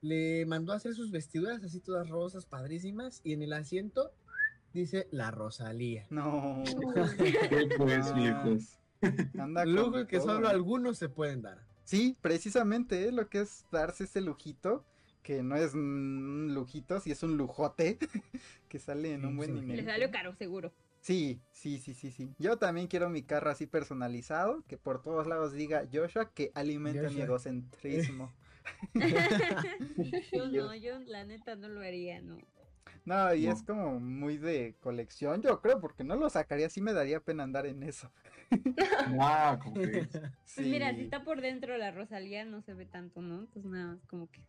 [0.00, 4.12] le mandó a hacer sus vestiduras así todas rosas, padrísimas, y en el asiento
[4.72, 6.06] dice la Rosalía.
[6.10, 6.62] No.
[7.16, 8.78] ¿Qué pues, viejos?
[9.38, 11.64] Anda con Lujo que todo, solo algunos se pueden dar.
[11.84, 13.12] Sí, precisamente, ¿eh?
[13.12, 14.84] lo que es darse ese lujito,
[15.22, 17.98] que no es un lujito, si es un lujote,
[18.68, 19.60] que sale en un Sí, buen sí.
[19.60, 19.82] dinero.
[19.82, 20.72] Le salió caro, seguro.
[21.04, 22.30] Sí, sí, sí, sí, sí.
[22.38, 27.10] Yo también quiero mi carro así personalizado, que por todos lados diga Joshua, que alimente
[27.10, 28.32] mi egocentrismo.
[30.32, 32.38] Yo no, yo la neta no lo haría, no.
[33.04, 33.52] No, y No.
[33.52, 37.42] es como muy de colección, yo creo, porque no lo sacaría, sí me daría pena
[37.42, 38.10] andar en eso.
[39.20, 39.90] Ah, como que
[40.54, 41.04] Pues mira, si Sí.
[41.04, 43.46] está por dentro la Rosalía no se ve tanto, ¿no?
[43.52, 44.40] Pues nada como que.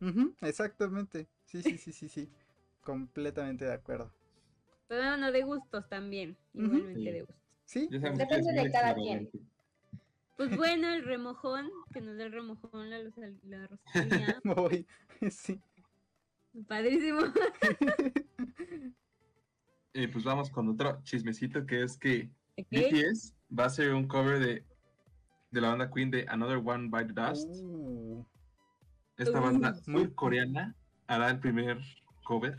[0.00, 1.26] Ujú, exactamente.
[1.46, 2.28] Sí, sí, sí, sí, sí.
[2.82, 4.12] Completamente de acuerdo.
[4.88, 6.36] Pero bueno, de gustos también.
[6.54, 7.04] Igualmente Sí.
[7.04, 7.36] de gustos.
[7.64, 9.38] Sí, Depende de cada extravagante.
[10.36, 12.98] Pues bueno, el remojón, que nos da el remojón, la,
[13.44, 14.40] la Rosalía.
[15.30, 15.60] Sí.
[16.66, 17.20] Padrísimo.
[19.92, 22.66] Y pues vamos con otro chismecito que es que Ok.
[22.70, 24.64] BTS va a hacer un cover de,
[25.50, 27.48] de la banda Queen de Another One by the Dust.
[27.62, 28.24] Uh,
[29.16, 30.74] Esta Uh, banda muy- surcoreana
[31.06, 31.78] hará el primer
[32.24, 32.56] cover.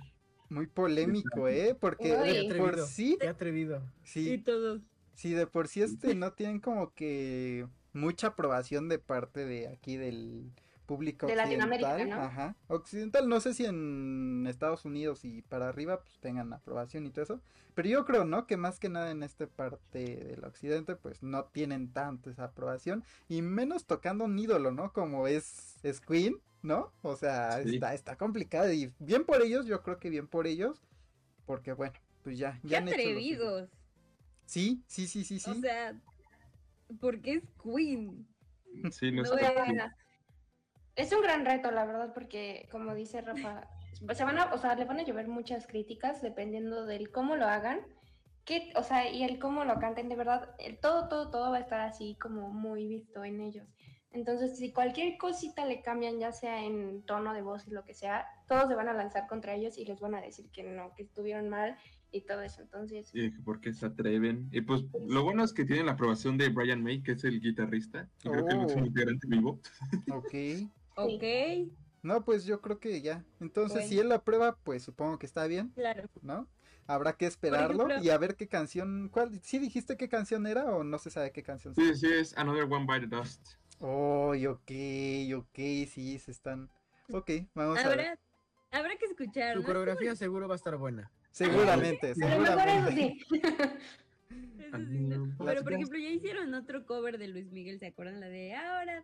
[0.50, 1.76] Muy polémico, ¿eh?
[1.80, 2.28] Porque Uy.
[2.28, 2.88] de Qué por atrevido.
[2.88, 3.82] sí, Qué atrevido.
[4.04, 4.82] Y sí, todos.
[5.14, 9.98] sí, de por sí este no tienen como que mucha aprobación de parte de aquí
[9.98, 10.52] del
[10.89, 12.19] público De Latinoamérica, occidental.
[12.19, 12.25] ¿no?
[12.25, 12.56] Ajá.
[12.67, 17.21] Occidental, no sé si en Estados Unidos y para arriba pues tengan aprobación y todo
[17.23, 17.41] eso.
[17.75, 18.47] Pero yo creo, ¿no?
[18.47, 23.04] Que más que nada en esta parte del occidente, pues no tienen tanto esa aprobación.
[23.28, 24.91] Y menos tocando un ídolo, ¿no?
[24.91, 26.91] Como es, es Queen, ¿no?
[27.04, 27.75] O sea, Sí.
[27.75, 28.73] está, está complicado.
[28.73, 30.82] Y bien por ellos, yo creo que bien por ellos.
[31.45, 33.12] Porque bueno, pues ya, ¡Qué ya han hecho lo suyo.
[33.13, 33.69] atrevidos!
[34.45, 35.52] Sí, sí, sí, sí, sí.
[35.52, 35.93] O sea,
[36.99, 38.28] porque es Queen.
[38.91, 39.45] Sí, no No sé.
[40.95, 43.67] Es un gran reto, la verdad, porque como dice Rafa,
[44.13, 47.45] se van a, o sea, le van a llover muchas críticas dependiendo del cómo lo
[47.45, 47.80] hagan,
[48.45, 51.58] que, o sea, y el cómo lo canten, de verdad, el todo, todo, todo va
[51.58, 53.67] a estar así como muy visto en ellos.
[54.12, 57.93] Entonces, si cualquier cosita le cambian, ya sea en tono de voz y lo que
[57.93, 60.95] sea, todos se van a lanzar contra ellos y les van a decir que no,
[60.95, 61.78] que estuvieron mal
[62.12, 62.63] y todo eso.
[62.63, 64.49] Entonces, Y ¿por qué se atreven?
[64.52, 67.39] Y pues lo bueno es que tienen la aprobación de Brian May, que es el
[67.39, 68.10] guitarrista.
[68.23, 68.86] Y creo que es un Oh.
[68.88, 69.60] integrante vivo.
[70.12, 70.34] Ok.
[71.04, 73.26] Ok, No, pues yo creo que ya.
[73.42, 73.90] Entonces, Bueno.
[73.90, 76.10] si él la prueba, pues supongo que está bien, claro.
[76.22, 76.48] ¿no?
[76.88, 79.10] Habrá que esperarlo ejemplo- y a ver qué canción.
[79.10, 79.40] ¿Cuál?
[79.44, 81.76] ¿Sí dijiste qué canción era o no se sabe qué canción?
[81.76, 83.42] Sí, sí, es Another One by the Dust.
[83.80, 84.72] Oh, ok,
[85.36, 85.56] ok,
[85.88, 86.70] sí, se están.
[87.12, 88.00] Ok, vamos a ver.
[88.00, 88.20] Habrá,
[88.72, 89.54] habrá que escuchar.
[89.56, 89.66] Su ¿no?
[89.66, 91.12] coreografía seguro va a estar buena.
[91.32, 93.18] Seguramente, seguramente.
[95.38, 98.20] Pero por ejemplo, ya hicieron otro cover de Luis Miguel, ¿se acuerdan?
[98.20, 99.04] La de ahora.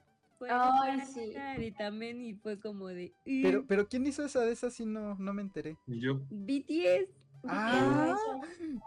[0.50, 1.34] Ay, sí.
[1.34, 3.14] cantar", Y también, y fue como de.
[3.24, 4.70] Pero, "Mm, pero ¿quién hizo esa de esa?
[4.70, 5.78] Sí, no, no me enteré.
[5.88, 7.10] Y yo BTS.
[7.48, 8.16] Ah,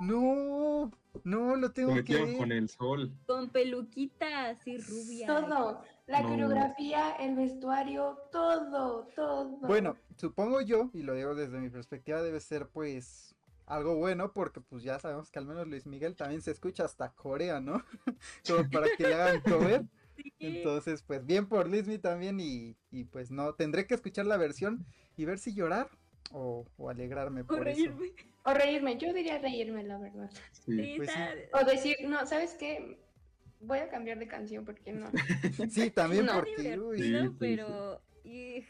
[0.00, 0.90] no,
[1.22, 2.36] no, lo tengo que ver.
[2.36, 3.12] con el sol.
[3.26, 5.26] Con peluquita así rubia.
[5.28, 6.28] Todo, la No.
[6.28, 9.58] coreografía, el vestuario, todo, todo.
[9.58, 14.60] Bueno, supongo yo, y lo digo desde mi perspectiva, debe ser pues algo bueno, porque
[14.60, 17.84] pues ya sabemos que al menos Luis Miguel también se escucha hasta Corea, ¿no?
[18.46, 19.84] Como para que le hagan cover.
[20.22, 20.32] Sí.
[20.40, 24.84] Entonces, pues bien por Luismi también, y, y pues no, tendré que escuchar la versión
[25.16, 25.88] y ver si llorar
[26.32, 27.76] o, o alegrarme O por eso.
[27.78, 28.12] reírme.
[28.44, 30.30] O reírme, yo diría reírme, la verdad.
[30.52, 30.94] Sí.
[30.96, 31.18] Pues sí.
[31.52, 32.98] O decir, no, ¿sabes qué?
[33.60, 35.10] Voy a cambiar de canción porque no.
[35.70, 36.34] Sí, también No.
[36.34, 37.36] porque, uy, divertido, Sí, sí, sí.
[37.38, 38.00] pero.
[38.24, 38.64] y-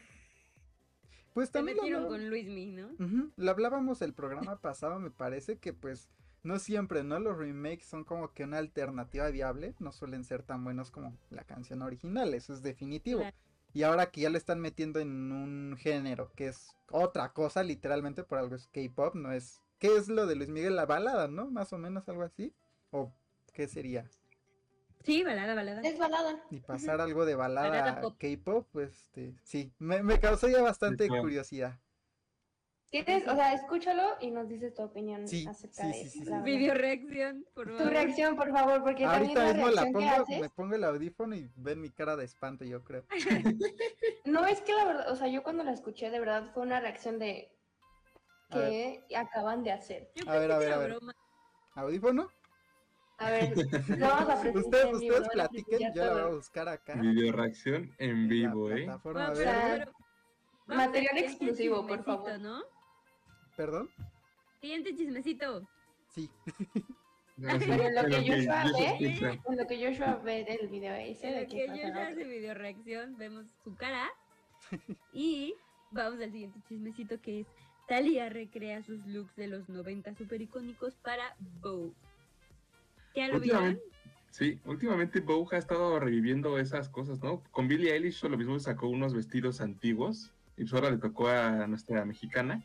[1.33, 2.89] pues se también lo metieron hablaba- con Luismi, ¿no?
[3.37, 6.09] Lo hablábamos el programa pasado, me parece que pues
[6.43, 7.19] no siempre, ¿no?
[7.19, 11.43] Los remakes son como que una alternativa viable, no suelen ser tan buenos como la
[11.43, 13.21] canción original, eso es definitivo.
[13.21, 13.37] Claro.
[13.73, 18.23] Y ahora que ya lo están metiendo en un género que es otra cosa, literalmente
[18.23, 19.61] por algo es K-pop, no es...
[19.77, 20.75] ¿Qué es lo de Luis Miguel?
[20.75, 21.49] La balada, ¿no?
[21.51, 22.53] Más o menos algo así.
[22.91, 23.13] ¿O
[23.53, 24.09] qué sería?
[25.03, 25.81] Sí, balada, balada.
[25.81, 26.43] Es balada.
[26.49, 28.17] Y pasar algo de balada Balada a pop.
[28.19, 31.79] K-pop, pues este, sí, me, me causó ya bastante curiosidad.
[32.91, 36.11] Tienes, o sea, escúchalo y nos dices tu opinión Sí, acerca sí, de sí, eso.
[36.11, 36.19] sí.
[36.25, 36.43] verdad.
[36.43, 37.83] Video reacción, por favor.
[37.83, 40.41] Tu reacción, por favor, porque Ahorita también mismo la que pongo, haces.
[40.41, 43.05] me pongo el audífono y ven mi cara de espanto, yo creo.
[44.25, 46.79] No, es que la verdad, o sea, yo cuando la escuché, de verdad fue una
[46.79, 47.51] reacción de.
[48.51, 50.11] ¿Qué acaban de hacer?
[50.15, 50.89] Yo A ver, a que ver, a ver.
[50.89, 51.15] broma.
[51.75, 52.29] ¿Audífono?
[53.19, 53.53] A ver,
[53.99, 56.67] lo vamos a presenciar Ustedes, en vivo, ustedes a platiquen, yo la voy a buscar
[56.69, 56.93] acá.
[56.95, 58.83] Video reacción en en la vivo, ¿eh?
[58.85, 59.79] plataforma, a Bueno, ver,
[60.65, 62.39] pero- Material exclusivo, por favor.
[62.39, 62.61] ¿no?
[63.59, 63.89] Perdón.
[64.61, 65.67] Siguiente chismecito.
[66.07, 66.29] Sí.
[67.35, 69.31] Pero lo que Joshua Joshua ve, escucha.
[69.49, 72.07] en lo que Joshua ve del video ese En de lo que que otra.
[72.07, 74.07] hace video reacción, vemos su cara.
[75.11, 75.55] Y
[75.91, 77.47] vamos al siguiente chismecito que es
[77.89, 81.91] Talia recrea sus looks de los 90 super icónicos para Vogue.
[83.13, 83.77] ¿Ya lo vieron?
[84.29, 87.43] Sí, últimamente Vogue ha estado reviviendo esas cosas, ¿no?
[87.51, 91.67] Con Billie Eilish lo mismo, sacó unos vestidos antiguos y pues ahora le tocó a
[91.67, 92.63] nuestra mexicana.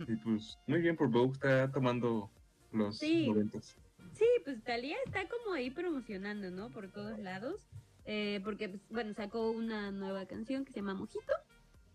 [0.00, 2.30] Y pues muy bien por Vogue, está tomando
[2.72, 3.26] los Sí.
[3.28, 3.76] noventas.
[4.12, 6.70] Sí, pues Talía está como ahí promocionando, ¿no?
[6.70, 7.66] Por todos lados.
[8.04, 11.32] Eh, porque, pues, bueno, sacó una nueva canción que se llama Mojito.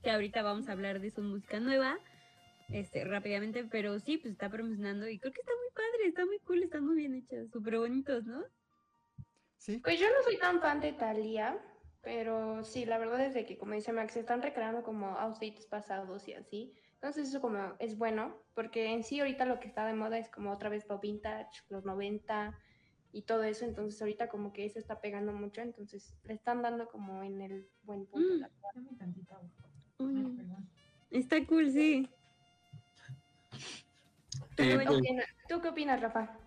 [0.03, 1.97] Que ahorita vamos a hablar de su música nueva.
[2.69, 6.39] Este, rápidamente, pero sí, pues está promocionando y creo que está muy padre, está muy
[6.39, 8.43] cool, están muy bien hechas, súper bonitos, ¿no?
[9.57, 9.77] Sí.
[9.83, 11.59] Pues yo no soy tan fan de Thalía,
[12.01, 15.65] pero sí, la verdad es de que, como dice Max, se están recreando como outfits
[15.65, 16.73] pasados y así.
[17.01, 20.29] Entonces eso como es bueno, porque en sí ahorita lo que está de moda es
[20.29, 22.55] como otra vez lo vintage, los 90
[23.11, 26.87] y todo eso, entonces ahorita como que eso está pegando mucho, entonces le están dando
[26.89, 28.35] como en el buen punto.
[28.35, 28.39] Mm.
[28.39, 28.49] la.
[29.97, 30.37] Uy,
[31.09, 32.07] está cool, sí.
[34.57, 36.37] Eh, bueno, ¿Tú, pues, qué opinas- ¿Tú qué opinas, Rafa?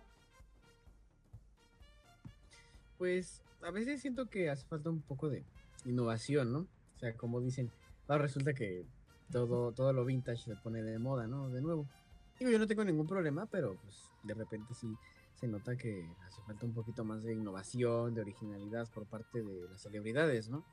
[2.97, 5.43] Pues a veces siento que hace falta un poco de
[5.83, 6.59] innovación, ¿no?
[6.59, 7.69] O sea, como dicen,
[8.07, 8.85] ahora resulta que
[9.31, 11.49] todo, todo lo vintage se pone de moda, ¿no?
[11.49, 11.87] De nuevo.
[12.39, 14.95] Digo, yo no tengo ningún problema, pero pues de repente sí
[15.35, 19.69] se nota que hace falta un poquito más de innovación, de originalidad por parte de
[19.69, 20.65] las celebridades, ¿no?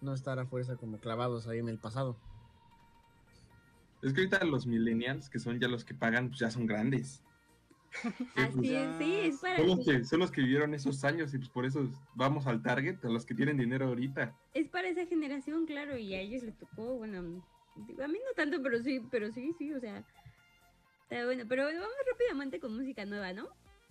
[0.00, 2.16] No estar a fuerza como clavados ahí en el pasado.
[4.02, 7.22] es que ahorita los millennials, que son ya los que pagan, pues ya son grandes.
[8.36, 11.38] Así es, sí, es para, Son los, que, son los que vivieron esos años y
[11.38, 14.36] pues por eso vamos al target, a los que tienen dinero ahorita.
[14.52, 17.42] es para esa generación, claro, y a ellos les tocó, bueno,
[18.02, 20.04] a mí no tanto, pero sí, pero sí, sí, o sea,
[21.02, 23.48] está bueno, pero vamos rápidamente con música nueva, ¿no?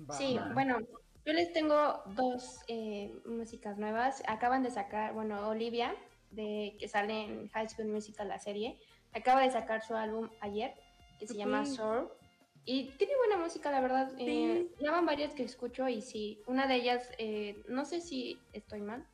[0.10, 0.80] Va, Sí, bueno,
[1.26, 4.24] yo les tengo dos eh, músicas nuevas.
[4.28, 5.94] Acaban de sacar, bueno, Olivia,
[6.32, 8.80] de que sale en High School Musical, la serie,
[9.14, 10.74] acaba de sacar su álbum ayer,
[11.20, 11.66] que se llama.
[11.66, 12.10] Soul.
[12.64, 14.12] Y tiene buena música, la verdad.
[14.20, 18.40] Eh, ya van varias que escucho y sí, una de ellas, eh, no sé si
[18.54, 19.06] estoy mal,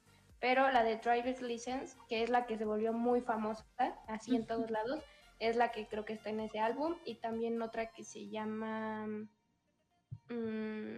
[0.43, 3.63] pero la de Driver's License, que es la que se volvió muy famosa,
[4.09, 5.01] así en todos lados,
[5.39, 6.97] es la que creo que está en ese álbum.
[7.05, 9.07] Y también otra que se llama...
[10.27, 10.97] mm,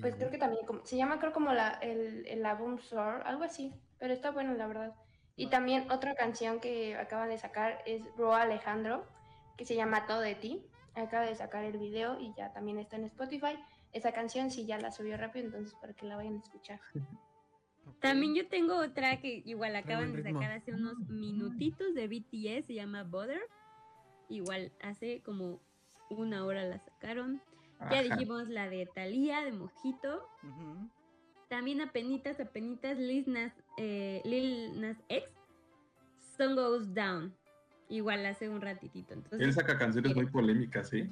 [0.00, 3.42] pues creo que también como- se llama creo como la, el, el álbum Soar, algo
[3.42, 4.94] así, pero está bueno la verdad.
[5.34, 9.08] Y también otra canción que acaban de sacar es Roa Alejandro,
[9.56, 10.64] que se llama Todo de ti.
[10.94, 13.58] Acaba de sacar el video y ya también está en Spotify.
[13.92, 16.80] Esa canción sí ya la subió rápido, entonces para que la vayan a escuchar.
[18.00, 22.74] También yo tengo otra que igual acaban de sacar hace unos minutitos de BTS, se
[22.74, 23.40] llama Butter.
[24.28, 25.60] Igual hace como
[26.10, 27.40] una hora la sacaron.
[27.90, 28.02] Ya Ajá.
[28.02, 30.28] dijimos la de Thalía, de Mojito.
[30.42, 30.88] Ujú.
[31.48, 35.28] También apenitas, apenitas, Lil Nas, eh, Lil Nas X,
[36.36, 37.34] Sun Goes Down.
[37.88, 39.12] Igual hace un ratitito.
[39.14, 41.10] Él Entonces, saca canciones muy polémicas, ¿eh?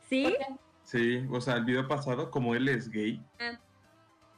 [0.00, 0.34] ¿sí?
[0.82, 3.58] Sí, o sea, el video pasado, como él es gay, Ah.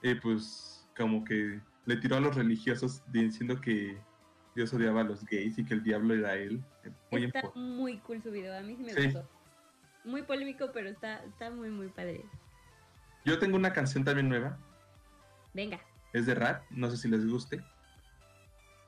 [0.02, 4.00] eh, pues como que le tiró a los religiosos diciendo que
[4.54, 6.62] Dios odiaba a los gays y que el diablo era él.
[7.10, 9.04] Muy Está muy cool su video, a mí sí me Sí.
[9.04, 9.28] gustó.
[10.04, 12.24] Muy polémico, pero está, está muy, muy padre.
[13.24, 14.58] Yo tengo una canción también nueva,
[15.54, 15.80] Venga.
[16.12, 17.62] es de rap, no sé si les guste.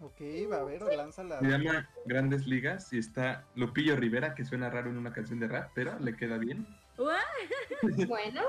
[0.00, 1.38] Ok, va a ver, lánzala.
[1.40, 5.48] Se llama Grandes Ligas y está Lupillo Rivera, que suena raro en una canción de
[5.48, 6.66] rap, pero le queda bien.
[8.08, 8.40] Bueno,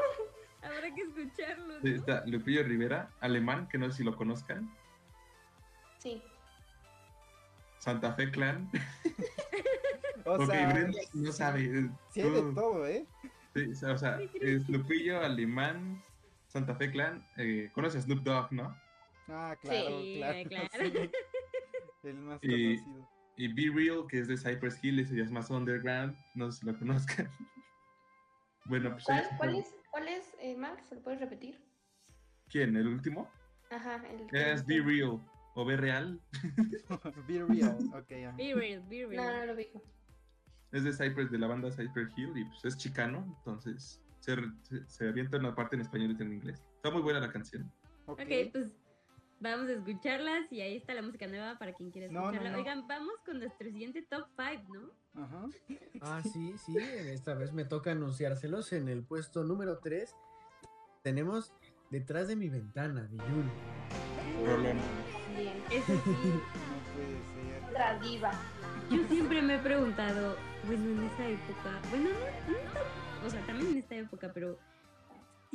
[0.65, 1.81] Habrá que escucharlo.
[1.81, 1.95] Sí, ¿no?
[1.95, 4.69] Está Lupillo Rivera, alemán, que no sé si lo conozcan.
[5.99, 6.21] sí.
[7.79, 8.69] Santa Fe Clan.
[10.27, 11.87] O ok, sea, Brenda no sabe.
[12.09, 13.05] sí hay de todo, ¿eh?
[13.53, 16.03] Sí, o sea, es Lupillo, Alemán,
[16.47, 17.23] Santa Fe Clan.
[17.37, 18.75] Eh, ¿Conoces Snoop Dogg, no?
[19.27, 20.49] Ah, claro, Sí, claro.
[20.49, 20.67] claro.
[20.79, 21.11] sí.
[22.07, 23.09] El más Y- conocido.
[23.37, 26.15] Y Be Real, que es de Cypress Hill, ese ya es más underground.
[26.33, 27.29] No sé si lo conozcan.
[28.65, 29.03] bueno, pues.
[29.05, 30.87] ¿Cuál, cuál es, cuál es eh, Max?
[30.89, 31.57] ¿Se lo puedes repetir?
[32.49, 32.75] ¿Quién?
[32.75, 33.29] ¿El último?
[33.71, 34.81] Ajá, el Es no Be.
[34.81, 35.21] Real
[35.53, 36.19] o Be Real.
[37.25, 37.77] Be real.
[37.93, 38.35] Ok, ajá.
[38.35, 39.39] Be real, be No, real.
[39.39, 39.81] no lo digo.
[40.73, 44.85] Es de Cypress, de la banda Cypress Hill, y pues es chicano, entonces se, se,
[44.85, 46.61] se avienta una parte en español y otra en inglés.
[46.75, 47.71] Está muy buena la canción.
[48.07, 48.19] Ok.
[48.19, 48.71] ok, pues
[49.39, 52.51] vamos a escucharlas y ahí está la música nueva para quien quiera No, no, escucharla.
[52.51, 52.57] no.
[52.57, 55.23] Oigan, vamos con nuestro siguiente top 5, ¿no?
[55.23, 55.45] Ajá.
[56.01, 58.73] Ah, sí, sí, esta vez me toca anunciárselos.
[58.73, 60.13] En el puesto número 3
[61.03, 61.53] tenemos
[61.91, 63.17] Detrás de mi ventana, de.
[64.45, 64.77] Rolón.
[65.37, 65.63] Bien.
[65.71, 65.93] Eso sí.
[66.05, 67.69] No puede ser.
[67.69, 68.31] Otra diva.
[68.89, 72.09] Yo siempre me he preguntado, bueno, en esa época, bueno,
[72.47, 74.57] no, o sea, también en esta época, pero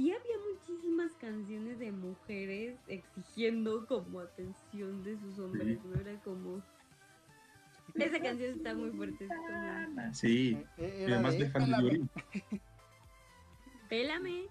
[0.01, 6.01] sí había muchísimas canciones de mujeres exigiendo como atención de sus hombres, ¿no?
[6.01, 6.63] Era como...
[7.95, 10.15] Esa canción está muy fuerte, es como...
[10.15, 10.57] Sí.
[10.79, 12.09] Eh, Y Era además de Pélame.
[13.91, 14.49] Pélame.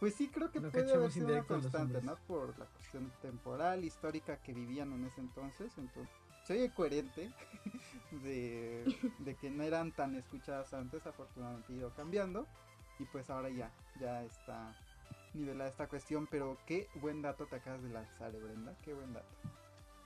[0.00, 2.16] Pues sí, creo que No puede haber sido una constante, ¿no?
[2.26, 5.76] Por la cuestión temporal, histórica que vivían en ese entonces.
[5.76, 7.30] Entonces, se oye coherente
[8.22, 8.84] de,
[9.18, 12.46] de que no eran tan escuchadas antes, afortunadamente ha ido cambiando
[12.98, 14.74] y pues ahora ya, ya está
[15.34, 19.12] nivelada esta cuestión, pero qué buen dato te acabas de lanzar, eh, Brenda, qué buen
[19.12, 19.28] dato.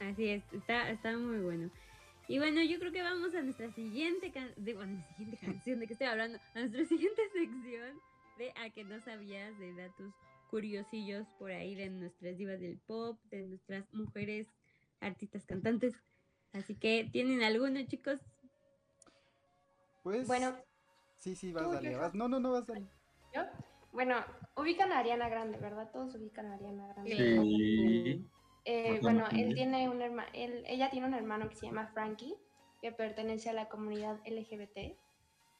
[0.00, 1.70] Así es, está, está muy bueno.
[2.28, 5.86] Y bueno, yo creo que vamos a nuestra siguiente, can- de, bueno, siguiente canción, ¿de
[5.86, 6.38] qué estoy hablando?
[6.54, 8.00] A nuestra siguiente sección
[8.38, 10.12] de A que no sabías, de datos
[10.48, 14.48] curiosillos por ahí de nuestras divas del pop, de nuestras mujeres
[15.00, 15.94] artistas cantantes.
[16.52, 18.18] Así que, ¿tienen alguno, chicos?
[20.02, 20.56] Pues Bueno,
[21.20, 22.14] sí, sí, vas, dale, vas.
[22.14, 22.86] No, no, no, vas, dale.
[23.32, 23.42] ¿yo?
[23.92, 24.16] Bueno,
[24.56, 25.90] ubican a Ariana Grande, ¿verdad?
[25.92, 27.16] Todos ubican a Ariana Grande.
[27.16, 28.26] Sí.
[28.64, 32.36] Eh, bueno, él tiene un hermano, ella tiene un hermano que se llama Frankie,
[32.80, 34.96] que pertenece a la comunidad LGBT.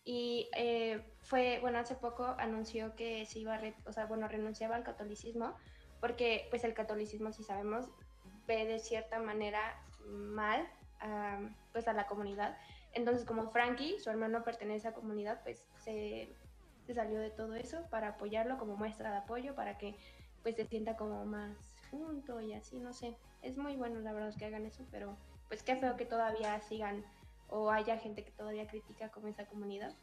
[0.04, 4.28] Y eh, fue, bueno, hace poco anunció que se iba a, re- o sea, bueno,
[4.28, 5.54] renunciaba al catolicismo,
[6.00, 7.86] porque pues el catolicismo, si sabemos,
[8.46, 9.60] ve de cierta manera
[10.06, 10.66] mal
[11.00, 11.40] a,
[11.72, 12.56] pues a la comunidad.
[12.92, 16.34] Entonces, como Frankie, su hermano pertenece a la comunidad, pues se,
[16.86, 19.96] se salió de todo eso para apoyarlo como muestra de apoyo, para que
[20.42, 21.56] pues se sienta como más
[21.90, 23.16] junto y así, no sé.
[23.42, 25.16] Es muy bueno la verdad que hagan eso, pero
[25.48, 27.04] pues qué feo que todavía sigan
[27.48, 29.94] o haya gente que todavía critica como esa comunidad.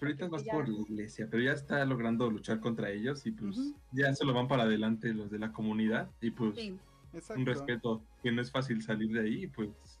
[0.00, 0.52] Ahorita es más Ya.
[0.52, 4.32] por la iglesia, pero ya está logrando luchar contra ellos y pues ya se lo
[4.32, 6.78] van para adelante los de la comunidad y pues Sí,
[7.36, 9.99] un respeto, que no es fácil salir de ahí y pues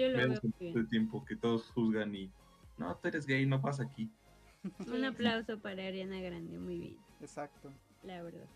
[0.00, 2.30] yo lo veo este tiempo que todos juzgan y
[2.78, 4.10] no, tú eres gay, no pasa aquí.
[4.92, 6.96] Un aplauso para Ariana Grande, muy bien.
[7.20, 7.72] Exacto.
[8.02, 8.46] la verdad.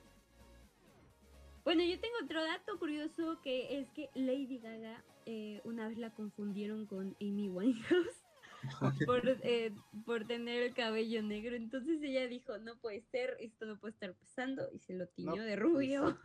[1.64, 6.10] Bueno, yo tengo otro dato curioso que es que Lady Gaga eh, una vez la
[6.10, 8.22] confundieron con Amy Winehouse
[9.06, 9.72] por, eh,
[10.04, 11.56] por tener el cabello negro.
[11.56, 15.36] Entonces ella dijo, no puede ser, esto no puede estar pasando y se lo tiñó
[15.36, 16.18] No, de rubio.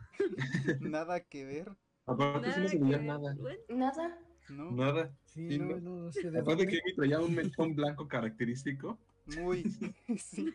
[0.80, 1.70] Nada que ver,
[2.06, 3.02] Aparte sí no Nada se que ver.
[3.02, 3.34] nada,
[3.68, 4.18] Nada.
[4.50, 4.70] ¿No?
[4.72, 5.10] nada.
[5.26, 5.80] Sí, Sí, no, no.
[5.80, 6.66] no, no sé de Aparte dónde.
[6.66, 8.98] que Amy traía un mechón blanco característico.
[9.26, 9.64] Muy.
[10.18, 10.52] sí.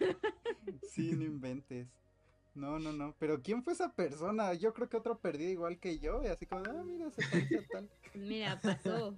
[0.81, 1.88] Sí, no inventes.
[2.53, 3.13] No, no, no.
[3.19, 4.53] Pero ¿quién fue esa persona?
[4.53, 6.23] Yo creo que otro perdido igual que yo.
[6.23, 7.89] Y así como, ah, mira, se parece tal.
[8.15, 9.15] mira, pasó.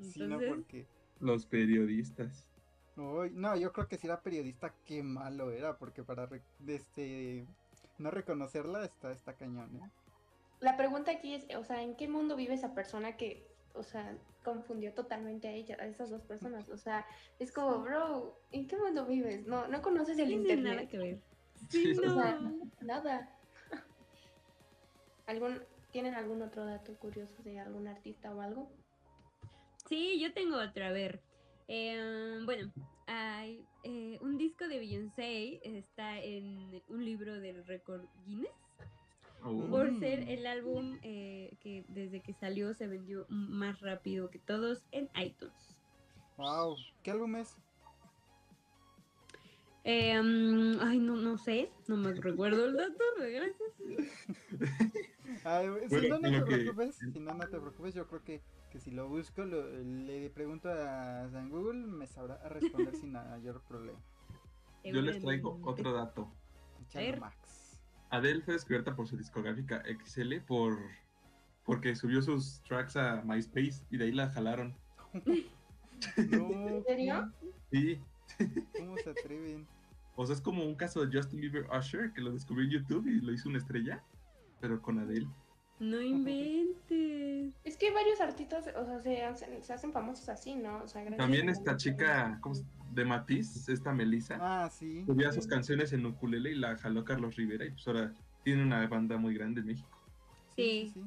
[0.00, 0.86] Sí, no, porque.
[1.20, 2.50] Los periodistas.
[2.96, 5.78] Uy, no, yo creo que si era periodista, qué malo era.
[5.78, 7.46] Porque para re- este,
[7.98, 9.90] no reconocerla está, está cañón, ¿eh?
[10.60, 14.16] La pregunta aquí es, o sea, ¿en qué mundo vive esa persona que, o sea,
[14.42, 16.68] confundió totalmente a ella, a esas dos personas?
[16.68, 17.06] O sea,
[17.38, 19.46] es como, bro, ¿en qué mundo vives?
[19.46, 20.74] No, no conoces el no tiene internet.
[20.76, 21.22] nada que ver.
[21.70, 22.00] Sí, Sí.
[22.06, 22.70] O sea, no.
[22.80, 23.30] nada.
[25.26, 25.60] ¿Algún,
[25.92, 28.68] ¿Tienen algún otro dato curioso de algún artista o algo?
[29.88, 31.20] Sí, yo tengo otro, a ver.
[31.68, 32.72] Eh, bueno,
[33.06, 38.50] hay eh, un disco de Beyoncé, está en un libro del récord Guinness,
[39.46, 39.68] Oh.
[39.68, 39.98] por Mm.
[40.00, 45.10] ser el álbum eh, que desde que salió se vendió más rápido que todos en
[45.22, 45.76] iTunes.
[46.38, 47.54] Wow, ¿qué álbum es?
[49.84, 53.70] Eh, mm, ay, no, no sé, no me recuerdo el dato, gracias.
[55.44, 56.94] Ay, si Bueno, no, no te preocupes.
[57.12, 57.94] Si no, no te preocupes.
[57.94, 62.36] Yo creo que, que si lo busco, lo- le pregunto a San Google, me sabrá
[62.48, 63.98] responder sin mayor problema.
[64.84, 66.32] Yo les traigo otro dato.
[67.20, 67.36] Max.
[68.10, 70.78] Adele fue descubierta por su discográfica XL por
[71.64, 74.74] porque subió sus tracks a MySpace y de ahí la jalaron.
[75.12, 75.22] No,
[76.16, 77.32] ¿En serio?
[77.70, 78.00] Sí,
[78.76, 79.66] ¿cómo se atreven?
[80.16, 83.06] o sea, es como un caso de Justin Bieber Usher que lo descubrió en YouTube
[83.06, 84.02] y lo hizo una estrella,
[84.60, 85.26] pero con Adele.
[85.80, 87.54] No inventes.
[87.64, 90.82] Es que varios artistas, o sea, se hacen, se hacen famosos así, ¿no?
[90.82, 92.54] O sea, gracias También esta chica ¿cómo
[92.94, 95.04] de Matiz, esta Melissa, Ah, sí.
[95.06, 98.86] subía sus canciones en ukulele y la jaló Carlos Rivera y pues ahora tiene una
[98.86, 99.88] banda muy grande en México.
[100.56, 100.90] Sí.
[100.92, 101.02] sí.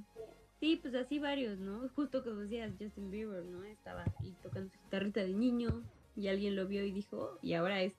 [0.60, 1.88] Sí, pues así varios, ¿no?
[1.90, 3.64] Justo como decías, Justin Bieber, ¿no?
[3.64, 5.84] Estaba ahí tocando su guitarrita de niño
[6.16, 7.94] y alguien lo vio y dijo, y ahora es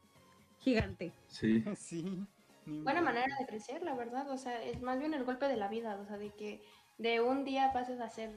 [0.58, 1.12] gigante.
[1.28, 1.62] Sí.
[1.76, 2.26] Sí.
[2.82, 4.28] Buena manera de crecer, la verdad.
[4.30, 5.96] O sea, es más bien el golpe de la vida.
[6.02, 6.60] O sea, de que
[6.98, 8.30] de un día pases a ser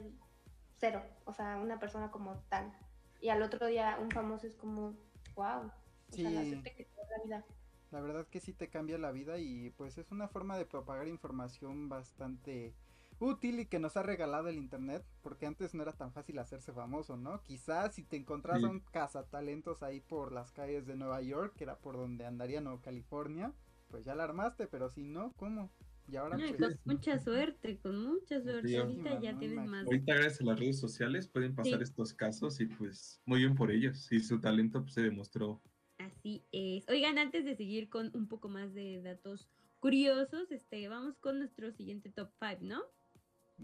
[0.78, 1.02] cero.
[1.26, 2.72] O sea, una persona como tal.
[3.20, 4.94] Y al otro día un famoso es como,
[5.34, 5.70] wow.
[6.08, 7.44] O sea, la suerte que te da la vida.
[7.90, 11.08] La verdad que sí te cambia la vida y pues es una forma de propagar
[11.08, 12.74] información bastante
[13.18, 16.72] útil y que nos ha regalado el internet, porque antes no era tan fácil hacerse
[16.72, 17.42] famoso, ¿no?
[17.42, 18.64] Quizás si te encontrás Sí.
[18.64, 22.80] un cazatalentos ahí por las calles de Nueva York, que era por donde andarían o
[22.80, 23.52] California,
[23.88, 25.70] pues ya la armaste, pero si no, ¿cómo?
[26.08, 28.68] Y ahora No, y pues con mucha suerte, con mucha suerte.
[28.68, 29.86] Sí, Ahorita ya no tienes más.
[29.86, 31.84] Ahorita gracias a las redes sociales pueden pasar Sí.
[31.84, 34.10] estos casos y pues muy bien por ellos.
[34.12, 35.62] Y su talento pues, se demostró.
[35.98, 36.88] Así es.
[36.88, 39.48] Oigan, antes de seguir con un poco más de datos
[39.80, 42.82] curiosos, este, vamos con nuestro siguiente top 5, ¿no?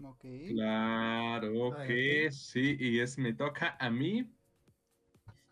[0.09, 0.25] Ok.
[0.49, 4.31] Claro Ay, que sí, y es me toca a mí.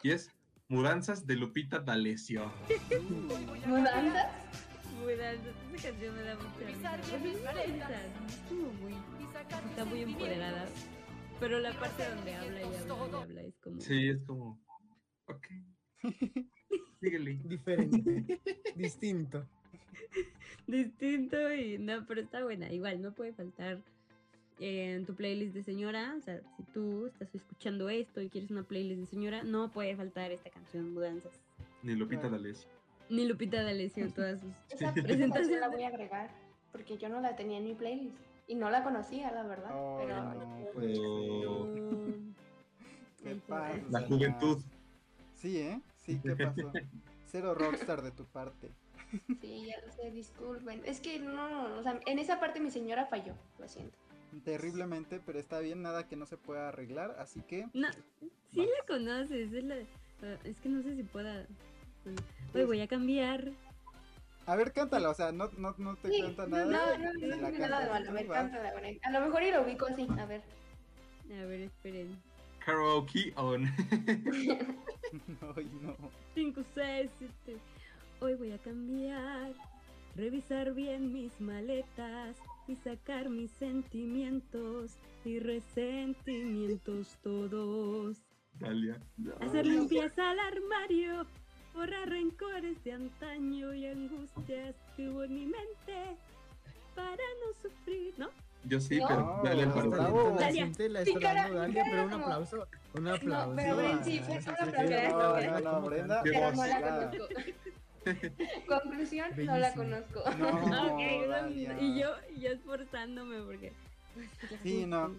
[0.03, 0.31] Y es
[0.69, 2.51] Mudanzas de Lupita D'Alessio.
[3.65, 4.66] ¿Mudanzas?
[4.99, 6.95] Mudanzas, esa canción me da mucha risa.
[8.27, 8.93] Es como muy,
[9.69, 10.65] está muy empoderada.
[11.39, 13.79] Pero la parte donde habla y habla y habla es como...
[13.79, 14.59] Sí, es como.
[15.27, 15.47] Ok.
[16.99, 17.39] Síguele.
[17.43, 18.39] Diferente,
[18.75, 19.47] distinto.
[20.65, 22.71] distinto y no, pero está buena.
[22.71, 23.79] Igual, no puede faltar
[24.59, 26.15] en tu playlist de señora.
[26.17, 29.95] O sea, si tú estás escuchando esto y quieres una playlist de señora, no puede
[29.95, 31.33] faltar esta canción, Mudanzas.
[31.83, 32.37] Ni Lupita Claro.
[32.37, 32.69] D'Alessio.
[33.09, 35.59] Ni Lupita D'Alessio en todas sus Esa, presentaciones.
[35.59, 36.29] la voy a agregar
[36.71, 38.15] porque yo no la tenía en mi playlist
[38.47, 39.71] y no la conocía, la verdad.
[39.73, 40.99] Oh, pero no, pues.
[40.99, 41.67] Oh,
[43.23, 43.77] ¿Qué pasa?
[43.93, 43.99] va.
[43.99, 44.61] la juventud.
[45.35, 45.81] Sí, ¿eh?
[45.97, 46.71] Sí, ¿qué pasó?
[47.31, 48.71] Cero rockstar de tu parte.
[49.41, 50.81] sí, ya lo sé, disculpen.
[50.85, 53.97] Es que no, o sea, en esa parte mi señora falló, lo siento.
[54.43, 57.87] Terriblemente, pero está bien, nada que no se pueda arreglar, así que No,
[58.51, 59.75] sí la conoces, es la...
[60.23, 61.45] ah, es que no sé si pueda...
[62.53, 63.51] Hoy voy a cambiar.
[64.45, 66.97] a ver, cántala, o sea, no, no, no te Sí, no, nada.
[66.97, 68.09] no, no, no la tiene nada de malo.
[68.09, 68.73] A ver, cántala.
[69.03, 70.41] A lo mejor y lo ubico así, a ver.
[71.31, 72.17] A ver, esperen.
[72.65, 73.65] Karaoke on.
[75.55, 75.95] Ay, no.
[76.35, 77.11] 5, 6,
[77.45, 77.59] 7.
[78.19, 79.53] Hoy voy a cambiar,
[80.15, 82.37] revisar bien mis maletas
[82.67, 88.17] y sacar mis sentimientos y resentimientos todos.
[88.53, 88.99] Dalia.
[89.39, 91.25] Hacer limpieza al armario,
[91.73, 96.17] borrar rencores de antaño y angustias que hubo en mi mente
[96.95, 98.29] para no sufrir, ¿no?
[98.63, 99.07] Yo sí, No.
[99.07, 99.89] pero Dalia No, paró.
[99.91, 100.29] bravo.
[100.31, 100.65] La Dalia.
[100.65, 102.67] gente la Sí, cara, dando Dalia, pero un aplauso.
[102.95, 103.53] Un aplauso.
[103.55, 105.11] pero ven, sí, fue un aplauso.
[105.11, 106.21] No, no, no, Brenda.
[106.23, 107.27] Pero no la conozco.
[108.67, 109.83] Conclusión, no la Bellísimo.
[109.83, 110.23] conozco.
[110.37, 111.77] No, Ok, Dalia.
[111.79, 113.73] y yo, y yo esforzándome porque...
[114.63, 115.11] Sí, no.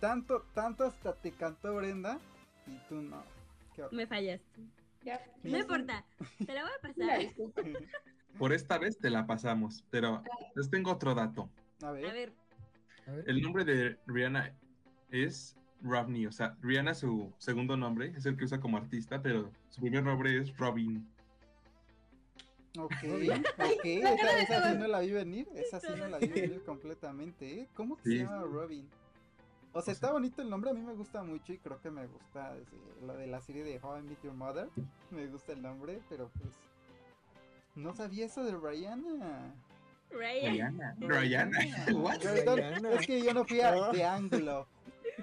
[0.00, 2.18] Tanto, tanto hasta te cantó Brenda
[2.66, 3.22] y tú no.
[3.92, 4.60] Me fallaste.
[5.04, 6.04] Ya, No importa,
[6.46, 7.20] te la voy a pasar.
[8.38, 10.22] Por esta vez te la pasamos, pero
[10.54, 11.50] les tengo otro dato.
[11.82, 12.32] A ver.
[13.06, 13.12] A.
[13.26, 14.54] El nombre de Rihanna
[15.10, 19.50] es Robney, o sea, Rihanna su segundo nombre es el que usa como artista, pero
[19.68, 21.06] su primer nombre es Robin.
[22.78, 23.00] Ok, ok,
[23.84, 27.68] esa, esa sí no la vi venir, esa sí no la vi venir completamente, ¿eh?
[27.74, 28.18] ¿Cómo que Sí.
[28.18, 28.88] se llama Robin?
[29.74, 32.06] O sea, está bonito el nombre, a mí me gusta mucho y creo que me
[32.06, 32.54] gusta
[33.06, 34.68] lo de la serie de How I Met Your Mother,
[35.10, 36.50] me gusta el nombre, pero pues
[37.74, 39.54] no sabía eso de Rihanna.
[40.10, 40.94] Rihanna.
[41.00, 41.58] Rihanna.
[41.94, 42.20] What?
[42.20, 44.66] Perdón, es que yo no fui a de ángulo.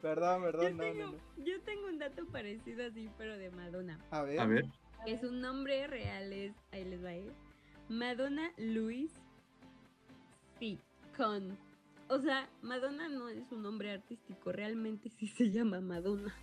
[0.00, 1.18] perdón, Yo perdón, no, tengo, no, no.
[1.44, 3.98] yo tengo un dato parecido así, pero de Madonna.
[4.12, 4.66] A ver, A ver,
[5.04, 7.32] Que su nombre real es, ahí les va a ir,
[7.88, 9.20] Madonna Louise
[10.60, 10.78] Sí,
[11.16, 11.58] con...
[12.10, 16.34] O sea, Madonna no es un nombre artístico, realmente sí se llama Madonna.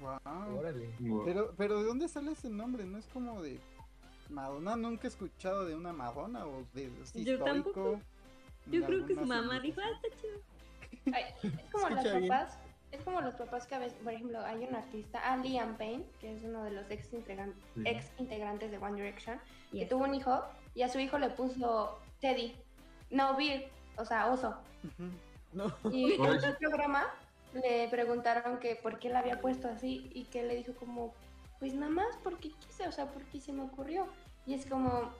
[0.00, 0.58] wow.
[0.58, 0.88] Órale.
[1.24, 2.84] Pero, pero ¿de dónde sale ese nombre?
[2.84, 3.58] ¿No es como de
[4.30, 4.76] Madonna?
[4.76, 7.44] Nunca he escuchado de una Madonna o de así Yo histórico.
[7.72, 8.00] tampoco.
[8.70, 11.14] Yo creo que su mamá dijo, ah, está chido.
[11.14, 12.28] Ay, es como los bien.
[12.28, 12.58] papás,
[12.92, 16.04] es como los papás que a veces, por ejemplo, hay un artista, ah, Liam Payne,
[16.20, 17.82] que es uno de los ex, integran- Sí.
[17.84, 19.38] ex integrantes de One Direction,
[19.72, 20.40] que tuvo un hijo
[20.74, 22.54] y a su hijo le puso Teddy,
[23.10, 23.64] no Bill,
[23.96, 24.54] o sea, oso.
[25.52, 25.72] No.
[25.92, 27.04] Y en su programa
[27.54, 31.14] le preguntaron que por qué la había puesto así y que le dijo como,
[31.58, 34.06] pues nada más porque quise, o sea, porque se me ocurrió.
[34.46, 35.12] Y es como,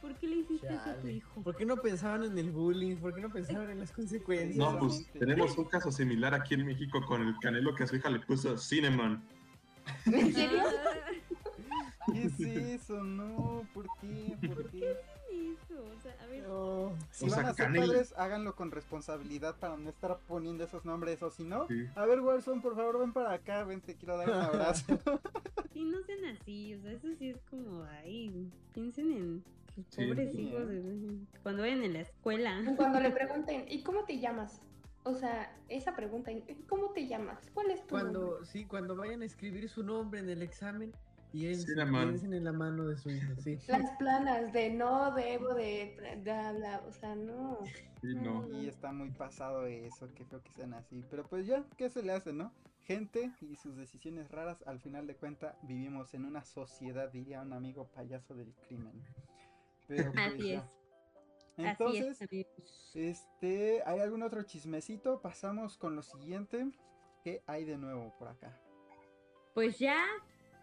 [0.00, 1.42] ¿Por qué le hiciste eso a tu hijo?
[1.42, 2.96] ¿Por qué no pensaban en el bullying?
[2.96, 4.56] ¿Por qué no pensaban en las consecuencias?
[4.56, 7.96] no, pues tenemos un caso similar aquí en México con el canelo que a su
[7.96, 9.22] hija le puso Cinnamon.
[10.06, 10.62] ¿en serio?
[12.12, 13.02] ¿Qué es eso?
[13.02, 14.36] No, ¿por qué?
[14.46, 14.96] ¿Por qué?
[15.52, 15.84] Eso?
[15.84, 16.92] O sea, a ver, No.
[17.10, 17.86] Si O sea, van a ser Canelo.
[17.86, 21.22] padres, háganlo con responsabilidad para no estar poniendo esos nombres.
[21.22, 21.86] O si no, Sí.
[21.94, 23.64] a ver, Wilson, por favor, ven para acá.
[23.64, 24.84] Ven, te quiero dar un abrazo.
[25.72, 29.44] sí, no sean así, o sea, eso sí es como, ay, piensen en
[29.74, 30.06] sus Sí.
[30.06, 30.62] pobres Sí, hijos
[31.42, 32.62] cuando vayan en la escuela.
[32.76, 34.60] Cuando le pregunten, ¿y cómo te llamas?
[35.04, 37.38] O sea, esa pregunta, ¿y ¿cómo te llamas?
[37.54, 38.12] ¿Cuál es tu nombre?
[38.20, 40.92] Cuando, sí, cuando vayan a escribir su nombre en el examen,
[41.32, 42.08] piensen, Cinnamon.
[42.08, 43.58] piensen en la mano de su hijo, sí.
[43.68, 47.58] Las planas de no debo de bla, bla, o sea, no.
[48.00, 48.46] Sí, no.
[48.52, 51.04] Y está muy pasado eso, que feo que sean así.
[51.10, 52.52] Pero pues ya, ¿qué se le hace, no?
[52.84, 57.52] Gente y sus decisiones raras, al final de cuentas, vivimos en una sociedad, diría un
[57.52, 59.02] amigo payaso del crimen.
[59.86, 60.58] Pero pues Así ya.
[60.58, 60.64] es.
[61.58, 62.92] Entonces, Así es, amigos.
[62.94, 65.20] este, ¿hay algún otro chismecito?
[65.20, 66.70] Pasamos con lo siguiente.
[67.24, 68.56] ¿Qué hay de nuevo por acá?
[69.54, 70.04] Pues ya,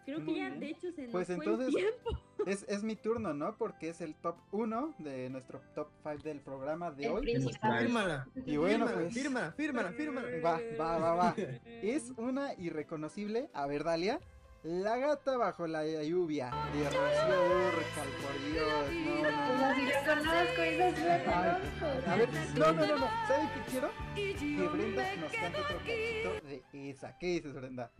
[0.06, 0.60] creo que ya bien.
[0.60, 2.10] de hecho se nos Pues fue entonces- el tiempo.
[2.46, 3.56] es, es mi turno, ¿no?
[3.58, 7.22] Porque es el top 1 de nuestro top 5 del programa de El hoy.
[7.22, 7.78] principal.
[7.80, 8.28] Fírmala.
[8.46, 10.28] Y bueno, pues- Fírmala, fírmala, fírmala.
[10.42, 11.34] Va, va, va, va.
[11.82, 13.50] Es una irreconocible.
[13.52, 14.18] A ver, Dalia.
[14.62, 16.50] La gata bajo la lluvia.
[16.72, 19.22] De Rocío Dúrcal, por Dios.
[19.22, 19.74] No, no.
[19.76, 22.10] si yo conozco, esa sí la conozco.
[22.10, 22.28] A ver,
[22.58, 23.06] no, no, no, no.
[23.28, 23.90] ¿Saben qué quiero?
[24.16, 27.16] Que Brenda nos cante otro cachito de esa.
[27.18, 27.92] ¿Qué dices, Brenda?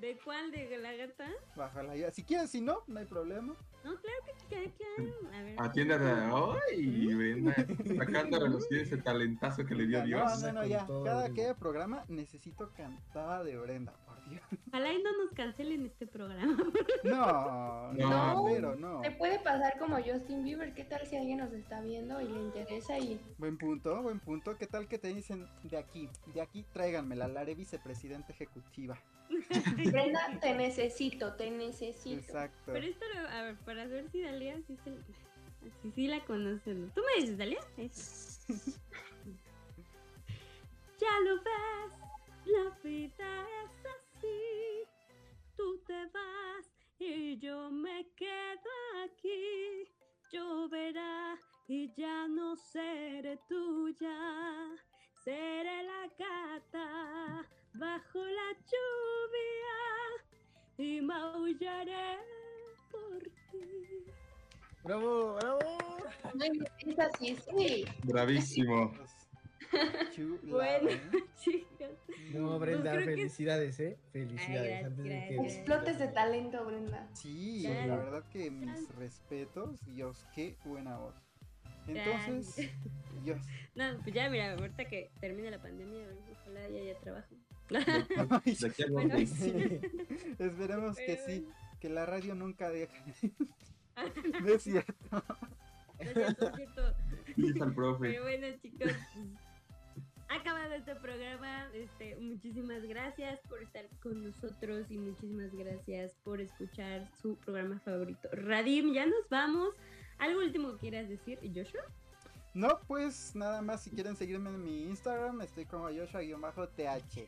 [0.00, 0.50] ¿De cuál?
[0.52, 1.28] ¿De la gata?
[1.56, 2.10] Bajo la lluvia.
[2.12, 3.56] Si quieres, si no, no hay problema.
[3.84, 5.36] No, claro que claro, claro.
[5.36, 5.56] A ver.
[5.58, 7.14] Atiende a ¡Ay!
[7.14, 7.54] Brenda,
[7.96, 10.42] sacando a relucir ese talentazo que le dio No, Dios.
[10.42, 10.86] no, no, Con ya.
[11.04, 13.92] Cada que haya programa necesito cantada de Brenda,
[14.68, 16.56] Ojalá y no nos cancelen este programa.
[17.04, 18.44] No, no, No.
[18.46, 19.02] pero no.
[19.02, 20.74] Se puede pasar como Justin Bieber.
[20.74, 24.56] ¿Qué tal si alguien nos está viendo y le interesa y Buen punto, buen punto.
[24.56, 26.08] ¿Qué tal que te dicen de aquí?
[26.34, 28.98] De aquí tráiganmela, la haré vicepresidenta ejecutiva.
[29.92, 32.20] Brenda, te necesito, te necesito.
[32.20, 32.72] Exacto.
[32.72, 34.92] Pero esto, a ver, para ver si Dalia sí, se,
[35.82, 36.90] si sí la conocen.
[36.94, 37.60] ¿Tú me dices, Dalia?
[40.98, 41.92] Ya lo ves,
[42.46, 43.77] la vida es
[44.18, 44.84] así.
[45.56, 48.70] Tú te vas y yo me quedo
[49.04, 49.88] aquí.
[50.32, 51.38] Lloverá
[51.68, 54.76] y ya no seré tuya.
[55.24, 59.76] Seré la gata bajo la lluvia
[60.78, 62.18] y maullaré
[62.90, 64.04] por ti.
[64.84, 65.58] Bravo, bravo.
[66.34, 67.84] Muy bien, es así, sí.
[68.04, 68.92] Bravísimo.
[70.14, 70.90] Chulada, Bueno,
[71.40, 71.90] chicas.
[72.32, 73.98] No, Brenda, que- felicidades, ¿eh?
[74.12, 74.72] Felicidades.
[74.78, 75.54] Ay, Antes de que gracias.
[75.56, 77.08] Explotes de talento, Brenda.
[77.14, 77.88] Sí, Claro.
[77.88, 79.80] la verdad que mis respetos.
[79.86, 81.14] Dios, qué buena voz.
[81.86, 82.70] Entonces,
[83.24, 83.40] Dios.
[83.74, 87.34] No, pues ya, mira, ahorita que termine la pandemia, ojalá ya haya trabajo.
[88.44, 88.56] Ay,
[88.90, 89.52] Bueno, sí.
[90.38, 91.46] Esperemos que sí,
[91.80, 93.02] que la radio nunca deje.
[94.42, 94.94] No es cierto.
[95.10, 95.22] No
[95.98, 96.94] es cierto, es cierto.
[97.36, 98.08] Dice al profe.
[98.10, 98.92] Pero bueno, chicos,
[100.68, 101.66] acabado este programa.
[101.72, 108.28] Este, muchísimas gracias por estar con nosotros y muchísimas gracias por escuchar su programa favorito.
[108.32, 109.74] Radim, ya nos vamos.
[110.18, 111.80] ¿Algo último que quieras decir, Joshua?
[112.54, 117.26] No, pues nada más si quieren seguirme en mi Instagram, estoy como Joshua-TH.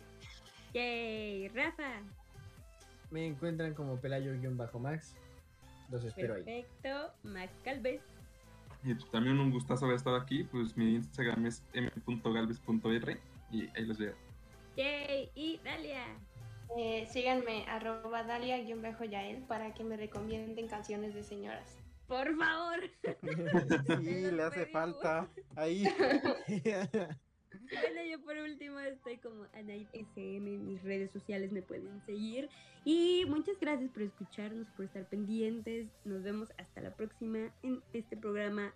[0.75, 2.03] Yay, Rafa.
[3.11, 5.15] Me encuentran como Pelayo-Max.
[5.91, 6.45] Los espero ahí.
[6.45, 8.01] Perfecto, Max Calves.
[8.83, 10.45] Y también un gustazo haber estado aquí.
[10.45, 13.21] Pues mi Instagram es m.galvez.r
[13.51, 14.15] y ahí los veo.
[14.77, 16.05] Yay, y Dalia.
[16.77, 21.77] Eh, síganme, arroba dalia-yael, para que me recomienden canciones de señoras.
[22.07, 22.81] Por favor.
[24.01, 25.29] Sí, le hace falta.
[25.57, 25.85] Ahí.
[27.51, 32.49] Bueno, yo por último estoy como Anaid SM en mis redes sociales, me pueden seguir.
[32.85, 35.89] Y muchas gracias por escucharnos, por estar pendientes.
[36.05, 38.73] Nos vemos hasta la próxima en este programa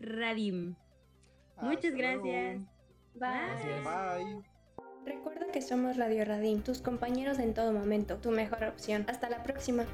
[0.00, 0.74] Radim.
[1.60, 2.66] Muchas luego.
[3.16, 3.84] Gracias.
[3.84, 4.42] Bye.
[5.04, 9.04] Recuerda que somos Radio Radim, tus compañeros en todo momento, tu mejor opción.
[9.08, 9.84] Hasta la próxima.